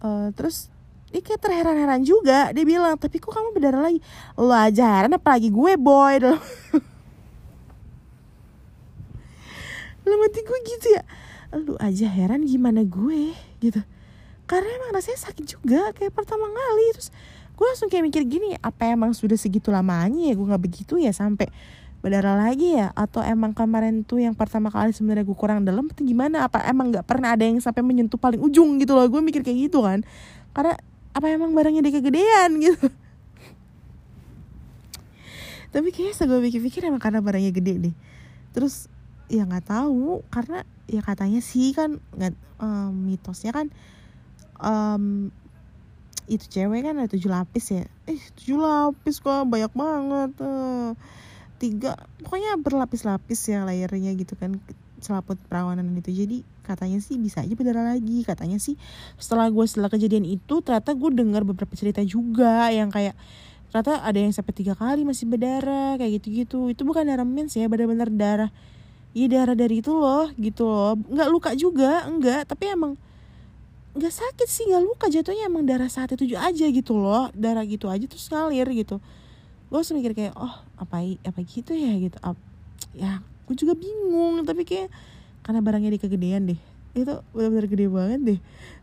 [0.00, 0.72] Uh, terus
[1.12, 2.50] dia kayak terheran-heran juga.
[2.50, 4.00] Dia bilang tapi kok kamu berdarah lagi?
[4.40, 6.16] Lo aja heran apalagi gue boy
[10.06, 11.02] dalam hati gue gitu ya
[11.54, 13.80] lu aja heran gimana gue gitu.
[14.46, 16.86] Karena emang rasanya sakit juga kayak pertama kali.
[16.94, 17.08] Terus
[17.56, 20.34] gue langsung kayak mikir gini apa emang sudah segitu lamanya ya?
[20.34, 21.50] Gue nggak begitu ya sampai
[22.02, 22.94] berdarah lagi ya?
[22.94, 26.46] Atau emang kemarin tuh yang pertama kali sebenarnya gue kurang dalam atau gimana?
[26.46, 29.06] Apa emang nggak pernah ada yang sampai menyentuh paling ujung gitu loh?
[29.10, 30.06] Gue mikir kayak gitu kan.
[30.54, 30.74] Karena
[31.16, 32.50] apa emang barangnya dia kegedean?
[32.64, 32.86] gitu.
[35.74, 37.96] Tapi kayaknya gue pikir-pikir emang karena barangnya gede deh
[38.56, 38.88] terus
[39.26, 43.66] ya nggak tahu karena ya katanya sih kan nggak um, mitosnya kan
[44.62, 45.34] um,
[46.26, 47.86] itu cewek kan ada tujuh lapis ya?
[48.10, 50.90] Eh tujuh lapis kok banyak banget uh,
[51.56, 54.58] tiga pokoknya berlapis-lapis ya layarnya gitu kan
[54.98, 58.74] selaput perawanan itu jadi katanya sih bisa aja berdarah lagi katanya sih
[59.20, 63.14] setelah gue setelah kejadian itu ternyata gue dengar beberapa cerita juga yang kayak
[63.70, 66.70] ternyata ada yang sampai tiga kali masih berdarah kayak gitu-gitu.
[66.72, 68.50] Itu bukan darah mens ya benar-benar darah
[69.16, 70.92] iya darah dari itu loh gitu loh.
[71.08, 73.00] Nggak luka juga enggak tapi emang
[73.96, 75.08] nggak sakit sih nggak luka.
[75.08, 77.32] Jatuhnya emang darah saat itu aja gitu loh.
[77.32, 79.00] Darah gitu aja terus ngalir gitu.
[79.72, 81.96] Gue langsung mikir kayak oh apa apa gitu ya?
[81.96, 82.20] Gitu.
[82.20, 82.36] Ap,
[82.92, 84.44] ya gue juga bingung.
[84.44, 84.92] Tapi kayak
[85.40, 86.60] karena barangnya di kegedean deh.
[86.92, 88.40] Itu benar-benar gede banget deh.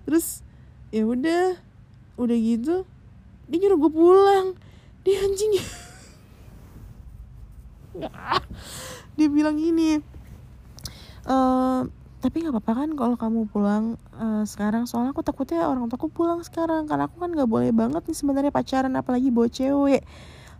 [0.09, 0.41] Terus
[0.89, 1.61] ya udah
[2.17, 2.89] udah gitu
[3.45, 4.47] dia nyuruh gue pulang.
[5.05, 5.61] Dia anjing.
[9.13, 10.01] Dia bilang gini
[11.27, 11.87] uh,
[12.23, 14.87] tapi nggak apa-apa kan kalau kamu pulang uh, sekarang.
[14.87, 16.87] Soalnya aku takutnya orang tuaku pulang sekarang.
[16.87, 20.07] Karena aku kan nggak boleh banget nih sebenarnya pacaran apalagi bawa cewek.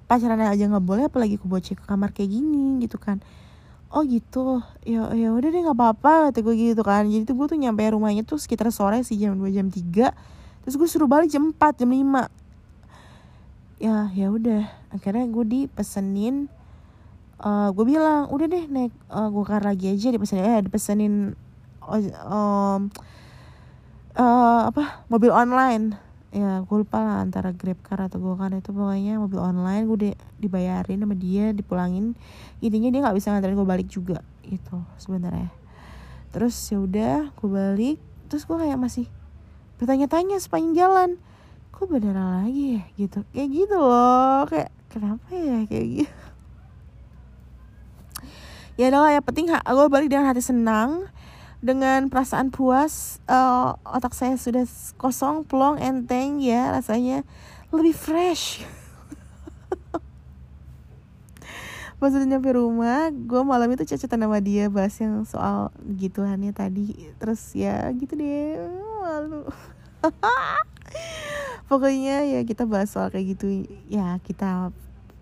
[0.04, 3.24] Pacaran aja nggak boleh apalagi aku bawa cewek ke kamar kayak gini gitu kan.
[3.96, 4.60] Oh gitu.
[4.84, 7.08] Ya ya udah deh nggak apa-apa kata gue gitu kan.
[7.08, 10.12] Jadi tuh gue tuh nyampe rumahnya tuh sekitar sore sih jam 2 jam 3
[10.68, 12.28] terus gue suruh balik jam 4 jam 5
[13.80, 14.68] ya ya udah.
[14.92, 16.52] Akhirnya gue dipesenin
[17.42, 21.14] uh, gue bilang udah deh naik uh, car lagi aja dipesenin eh dipesenin
[21.88, 22.82] um,
[24.18, 25.98] uh, apa mobil online.
[26.34, 30.10] Ya gue lupa lah antara grab car atau gokar itu pokoknya mobil online gue di,
[30.42, 32.18] dibayarin sama dia dipulangin.
[32.58, 35.54] Intinya dia nggak bisa nganterin gue balik juga gitu sebenarnya.
[36.34, 37.98] Terus ya udah gue balik
[38.34, 39.06] terus gue kayak masih
[39.78, 41.10] bertanya-tanya sepanjang jalan
[41.70, 42.84] kok beneran lagi ya?
[42.98, 45.70] Gitu kayak gitu loh kayak kenapa ya?
[45.70, 46.23] Kayak gitu
[48.74, 51.06] ya udah ya penting gue balik dengan hati senang
[51.64, 54.68] dengan perasaan puas uh, otak saya sudah
[55.00, 57.24] kosong plong enteng ya rasanya
[57.72, 58.62] lebih fresh.
[62.04, 67.10] Pas udah nyampe rumah gue malam itu cecetan sama dia bahas yang soal gituannya tadi.
[67.16, 68.60] Terus ya gitu deh
[69.00, 69.48] malu.
[71.72, 74.76] Pokoknya ya kita bahas soal kayak gitu ya kita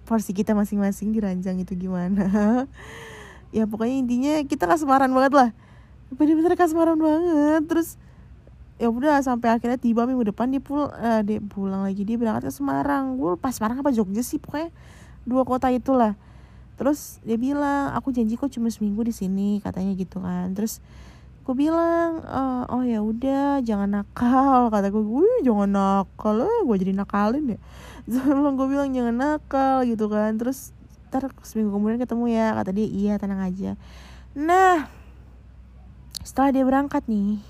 [0.10, 2.28] porsi kita masing-masing diranjang itu gimana
[3.52, 5.50] ya pokoknya intinya kita kasmaran banget lah.
[6.12, 7.64] Bener-bener kasmaran banget.
[7.68, 7.90] Terus
[8.82, 12.04] ya udah sampai akhirnya tiba minggu depan dia pul uh, dia pulang lagi.
[12.08, 13.20] Dia berangkat ke Semarang.
[13.20, 14.74] Gue pas Semarang apa Jogja sih pokoknya
[15.28, 16.18] dua kota itulah.
[16.82, 20.50] Terus dia bilang aku janji kok cuma seminggu di sini katanya gitu kan.
[20.58, 20.82] Terus
[21.42, 25.04] gue bilang uh, oh ya udah jangan nakal kata gue.
[25.04, 27.60] Gue jangan nakal eh gue jadi nakalin ya.
[28.12, 30.42] Sebelum gue bilang jangan nakal gitu kan.
[30.42, 30.74] Terus
[31.12, 33.76] ntar seminggu kemudian ketemu ya kata dia iya tenang aja.
[34.32, 34.88] Nah
[36.24, 37.44] setelah dia berangkat nih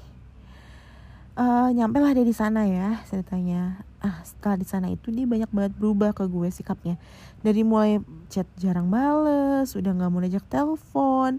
[1.37, 3.85] uh, nyampe lah dia di sana ya ceritanya.
[4.01, 6.97] Ah setelah di sana itu dia banyak banget berubah ke gue sikapnya.
[7.45, 8.01] Dari mulai
[8.33, 11.37] chat jarang bales udah nggak mau ngajak telepon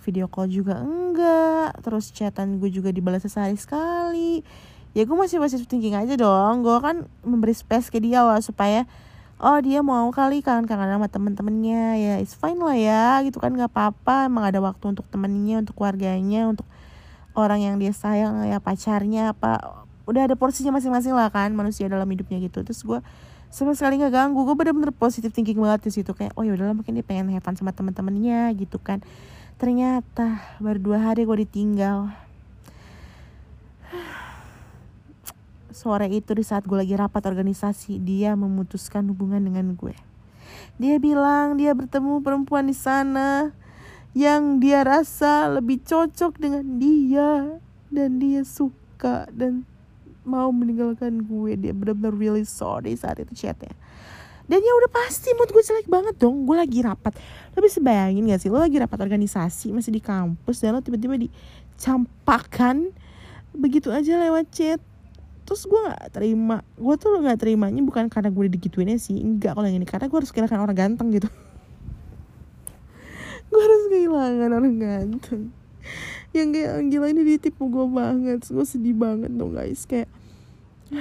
[0.00, 4.40] video call juga enggak terus chatan gue juga dibalas sehari sekali.
[4.96, 8.88] Ya gue masih masih thinking aja dong gue kan memberi space ke dia lah supaya
[9.38, 11.84] oh dia mau kali kangen kangen sama temen-temennya.
[11.98, 15.78] Ya it's fine lah ya gitu kan nggak apa-apa emang ada waktu untuk temennya untuk
[15.78, 16.66] keluarganya untuk
[17.38, 19.82] orang yang dia sayang ya pacarnya apa.
[20.08, 22.62] Udah ada porsinya masing-masing lah kan manusia dalam hidupnya gitu.
[22.66, 22.98] Terus gue
[23.48, 24.42] sama sekali nggak ganggu.
[24.42, 27.44] Gue bener-bener positif thinking banget di situ kayak oh ya udahlah mungkin dia pengen have
[27.44, 29.00] fun sama teman-temannya gitu kan.
[29.58, 32.28] Ternyata baru dua hari gue ditinggal
[35.78, 39.94] sore itu di saat gue lagi rapat organisasi dia memutuskan hubungan dengan gue.
[40.74, 43.54] Dia bilang dia bertemu perempuan di sana
[44.10, 47.62] yang dia rasa lebih cocok dengan dia
[47.94, 49.62] dan dia suka dan
[50.26, 51.54] mau meninggalkan gue.
[51.54, 53.70] Dia benar-benar really sorry saat itu chatnya.
[54.48, 56.48] Dan ya udah pasti mood gue jelek banget dong.
[56.48, 57.14] Gue lagi rapat.
[57.52, 58.48] Lo bisa bayangin gak sih?
[58.48, 62.90] Lo lagi rapat organisasi masih di kampus dan lo tiba-tiba dicampakkan
[63.52, 64.80] begitu aja lewat chat
[65.48, 69.56] terus gue gak terima gue tuh lo gak terimanya bukan karena gue digituinnya sih enggak
[69.56, 69.88] kalau yang ini.
[69.88, 71.28] Karena gue harus kehilangan orang ganteng gitu.
[73.48, 75.42] Gue harus kehilangan orang ganteng.
[76.36, 79.88] Yang kayak gila ini ditipu gue banget gue sedih banget dong guys.
[79.88, 80.12] Kayak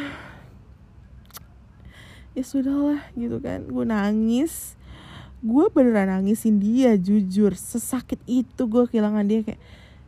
[2.39, 3.67] ya sudahlah gitu kan.
[3.67, 4.79] Gue nangis.
[5.43, 7.51] Gue beneran nangisin dia jujur.
[7.51, 9.59] Sesakit itu gue kehilangan dia kayak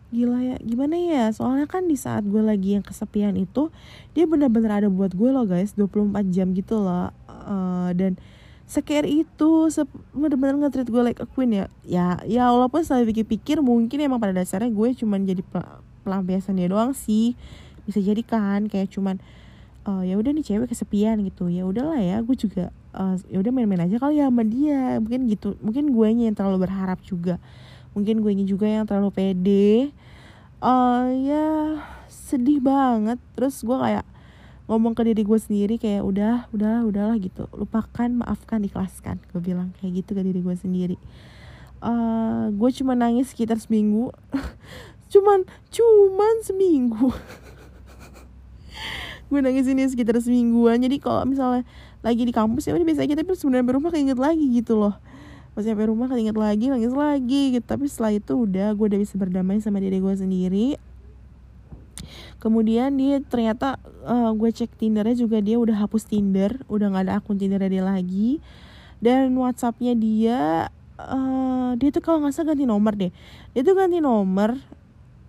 [0.09, 1.29] gila ya gimana ya?
[1.29, 3.69] Soalnya kan di saat gue lagi yang kesepian itu
[4.17, 5.77] dia bener-bener ada buat gue loh guys.
[5.77, 7.13] 24 jam gitu loh.
[7.29, 8.17] Uh, dan
[8.69, 9.49] scare itu
[10.13, 11.65] bener-bener nge-treat gue like a queen ya.
[11.85, 15.41] Ya ya walaupun selalu pikir-pikir mungkin emang pada dasarnya gue cuman jadi
[16.05, 17.37] pelampiasan dia doang sih.
[17.85, 19.21] Bisa jadi kan kayak cuman
[19.85, 21.53] uh, ya udah nih cewek kesepian gitu.
[21.53, 24.97] Ya udahlah ya gue juga uh, ya udah main-main aja kali ya sama dia.
[24.97, 27.37] Mungkin gitu mungkin gue yang terlalu berharap juga
[27.99, 29.91] mungkin gue juga yang terlalu pede.
[30.63, 31.47] Uh, ya
[32.07, 33.19] sedih banget.
[33.35, 34.07] Terus gue kayak
[34.71, 37.51] ngomong ke diri gue sendiri kayak udah udah udahlah gitu.
[37.51, 40.97] Lupakan maafkan ikhlaskan gue bilang kayak gitu ke diri gue sendiri.
[41.83, 44.15] Uh, gue cuma nangis sekitar seminggu.
[45.11, 47.09] Cuman cuman seminggu.
[49.29, 50.77] Gue nangis ini sekitar semingguan.
[50.85, 51.65] Jadi kalau misalnya
[52.05, 54.95] lagi di kampus ya udah biasa aja tapi sebenarnya rumah keinget lagi gitu loh
[55.59, 57.65] pas sampai rumah keinget lagi nangis lagi gitu.
[57.67, 60.79] Tapi setelah itu udah gue udah bisa berdamai sama diri gue sendiri.
[62.39, 63.75] Kemudian dia ternyata
[64.07, 67.83] uh, gue cek tindernya juga dia udah hapus tinder udah nggak ada akun tindernya dia
[67.83, 68.39] lagi.
[69.03, 73.11] Dan whatsappnya dia uh, dia tuh kalau nggak salah ganti nomor deh.
[73.51, 74.55] Dia tuh ganti nomor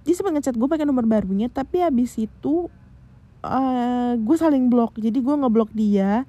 [0.07, 2.71] dia sempat ngechat gue pakai nomor barunya tapi habis itu
[3.42, 6.23] uh, gue saling blok jadi gue ngeblok dia.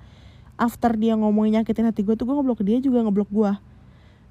[0.57, 3.53] After dia ngomongin nyakitin hati gue tuh gue ngeblok dia juga ngeblok gue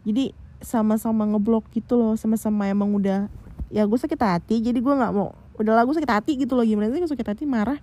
[0.05, 3.32] jadi sama-sama ngeblok gitu loh sama-sama emang udah
[3.72, 6.92] ya gue sakit hati jadi gue nggak mau udah lagu sakit hati gitu loh gimana
[6.92, 7.80] sih sakit hati marah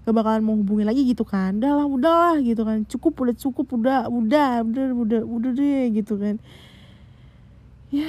[0.00, 1.60] gak bakalan mau hubungin lagi gitu kan.
[1.60, 5.92] Udah lah udah lah gitu kan cukup udah cukup udah udah udah udah udah deh
[5.92, 6.40] gitu kan.
[7.92, 8.08] Ya.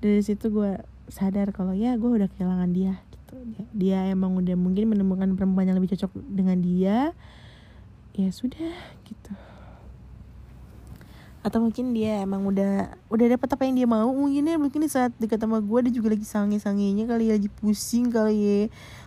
[0.00, 3.34] Dari situ gue sadar kalau ya gue udah kehilangan dia gitu.
[3.72, 7.16] Dia emang udah mungkin menemukan perempuan yang lebih cocok dengan dia.
[8.12, 8.74] Ya sudah
[9.08, 9.32] gitu
[11.40, 14.12] atau mungkin dia emang udah udah dapat apa yang dia mau.
[14.12, 17.40] Mungkin ya mungkin di saat dekat sama gue dia juga lagi sange sangenya kali ya
[17.40, 18.60] lagi pusing kali ya.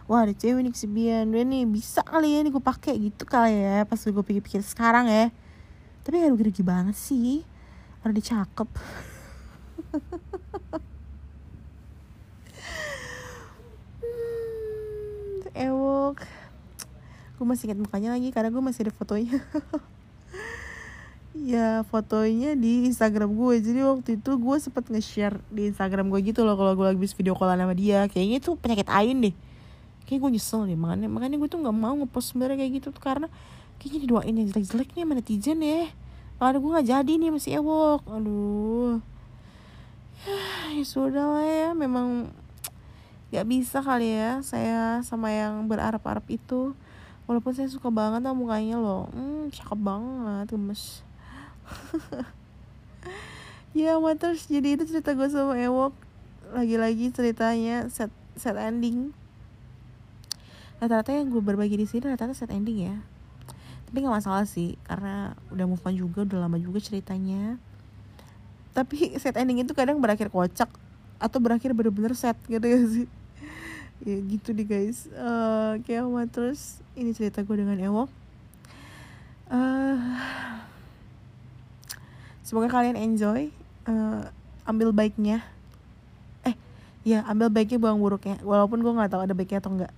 [0.09, 1.29] Wah ada cewek nih kesepian.
[1.29, 5.05] Dia nih bisa kali ya nih gue pakai gitu kali ya pas gue pikir-pikir sekarang
[5.05, 5.29] ya.
[6.01, 7.45] Tapi gak rugi-rugi banget sih.
[8.01, 8.69] Orang dia cakep.
[14.03, 16.27] Hmm, ewok.
[17.39, 19.39] Gue masih ingat mukanya lagi karena gue masih ada fotonya
[21.43, 23.55] ya fotonya di Instagram gue.
[23.59, 27.13] Jadi waktu itu gue sempet nge-share di Instagram gue gitu loh kalau gue lagi bisa
[27.19, 28.07] video callan sama dia.
[28.07, 29.35] Kayaknya itu penyakit ain deh.
[30.07, 33.03] Kayak gue nyesel deh makanya makanya gue tuh nggak mau ngepost sebenarnya kayak gitu tuh
[33.03, 33.27] karena
[33.79, 35.91] kayaknya didoain yang jelek-jeleknya sama netizen ya.
[36.39, 38.01] Makanya gue nggak jadi nih masih ewok.
[38.07, 39.03] Aduh.
[40.73, 42.33] Ya sudah lah ya memang
[43.29, 46.73] nggak bisa kali ya saya sama yang berarap-arap itu.
[47.27, 49.11] Walaupun saya suka banget sama mukanya loh.
[49.11, 51.03] Hmm cakep banget gemes
[53.77, 55.93] ya yeah, terus jadi itu cerita gue sama Ewok.
[56.53, 59.13] Lagi-lagi ceritanya set set ending.
[60.77, 62.95] Rata-rata yang gue berbagi di sini rata-rata set ending ya.
[63.89, 67.61] Tapi nggak masalah sih karena udah move on juga udah lama juga ceritanya.
[68.73, 70.69] Tapi set ending itu kadang berakhir kocak
[71.21, 73.09] atau berakhir bener-bener set gitu ya sih?
[74.03, 75.07] Ya gitu deh guys.
[75.15, 76.03] Uh, kayak
[76.35, 78.11] terus ini cerita gue dengan Ewok.
[79.47, 79.95] Uh,
[82.43, 83.49] semoga kalian enjoy
[83.87, 84.29] uh,
[84.67, 85.41] ambil baiknya.
[86.43, 86.55] Eh
[87.07, 88.37] ya ambil baiknya buang buruknya.
[88.43, 89.93] Walaupun gue nggak tahu ada baiknya atau enggak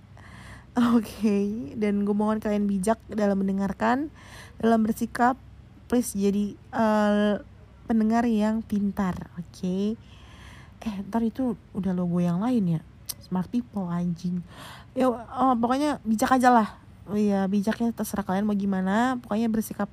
[0.95, 1.71] oke okay.
[1.79, 4.13] dan gue mohon kalian bijak dalam mendengarkan
[4.61, 5.35] dalam bersikap.
[5.85, 7.41] Please jadi uh,
[7.85, 9.45] pendengar yang pintar oke?
[9.53, 9.93] Okay?
[10.85, 12.81] eh ntar itu udah logo yang lain ya?
[13.25, 14.45] Smart people anjing.
[14.93, 16.77] Ya oh, pokoknya bijak aja lah.
[17.09, 19.17] Oh iya bijaknya terserah kalian mau gimana.
[19.21, 19.89] Pokoknya bersikap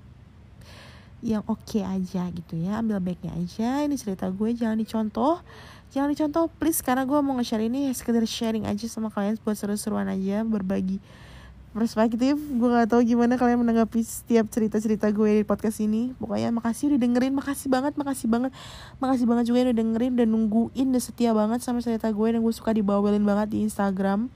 [1.23, 3.87] yang oke okay aja gitu ya ambil baiknya aja.
[3.87, 5.39] Ini cerita gue jangan dicontoh.
[5.95, 10.11] Jangan dicontoh please karena gue mau nge-share ini sekedar sharing aja sama kalian buat seru-seruan
[10.11, 10.99] aja berbagi
[11.73, 12.35] perspektif.
[12.37, 16.11] Gue gak tahu gimana kalian menanggapi setiap cerita-cerita gue di podcast ini.
[16.19, 18.51] Pokoknya makasih udah dengerin makasih banget makasih banget
[18.99, 22.55] makasih banget juga udah dengerin dan nungguin dan setia banget sama cerita gue dan gue
[22.55, 24.27] suka dibawelin banget di Instagram.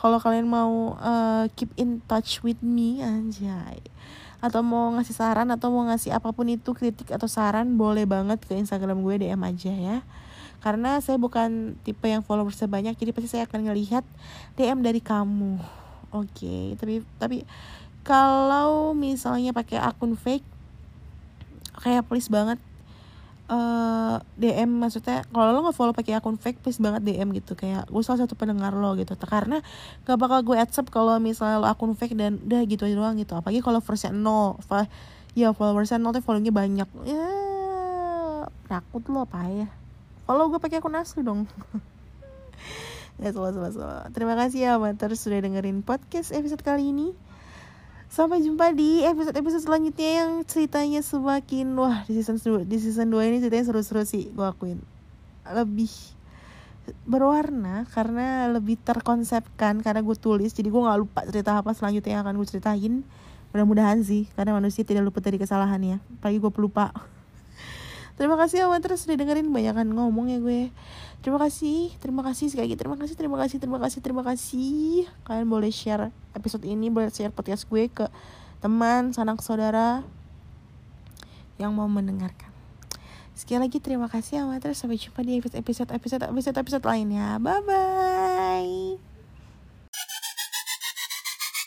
[0.00, 3.84] Kalau kalian mau uh, keep in touch with me anjay
[4.40, 8.40] atau mau ngasih saran atau mau ngasih apa pun itu kritik atau saran boleh banget
[8.40, 9.96] ke Instagram gue DM aja ya
[10.60, 14.04] karena saya bukan tipe yang followersnya banyak jadi pasti saya akan ngelihat
[14.56, 15.60] DM dari kamu
[16.12, 16.76] oke okay.
[16.80, 17.44] tapi tapi
[18.00, 20.44] kalau misalnya pakai akun fake
[21.80, 22.60] kayak please banget
[23.50, 27.58] eh, DM maksudnya kalau lo nggak follow pakai akun fake please banget DM gitu.
[27.58, 29.18] Kayak gue salah satu pendengar lo gitu.
[29.18, 29.58] Karena
[30.06, 33.34] gak bakal gue accept kalau misalnya lo akun fake dan udah gitu aja doang gitu.
[33.34, 34.56] Apalagi kalau followersnya nol.
[35.34, 36.88] Ya followersnya nol tapi follownya banyak.
[37.04, 37.26] Ya
[38.70, 39.66] takut lo apa ya
[40.30, 41.50] kalau gue pakai akun asli dong.
[43.20, 44.04] Ya salah salah salah.
[44.16, 47.12] Terima kasih ya Mater sudah dengerin podcast episode kali ini
[48.10, 53.22] Sampai jumpa di episode-episode selanjutnya yang ceritanya semakin wah di season 2 di season 2
[53.30, 54.82] ini ceritanya seru-seru sih gue akuin.
[55.46, 55.86] Lebih
[57.06, 62.26] berwarna karena lebih terkonsepkan karena gue tulis jadi gue nggak lupa cerita apa selanjutnya yang
[62.26, 63.06] akan gue ceritain.
[63.54, 65.96] Mudah-mudahan sih karena manusia tidak luput dari kesalahan ya.
[66.18, 66.90] Pagi gue pelupa
[68.14, 70.70] terima kasih ya terus sudah dengerin banyak ngomong ya gue.
[71.20, 75.04] Terima kasih terima kasih sekali lagi terima kasih terima kasih terima kasih terima kasih.
[75.28, 78.08] Kalian boleh share episode ini boleh share podcast gue ke
[78.64, 80.00] teman sanak saudara
[81.60, 82.48] yang mau mendengarkan.
[83.36, 87.36] Sekali lagi terima kasih amat terus sampai jumpa di episode episode episode episode episode lainnya.
[87.40, 88.19] Bye bye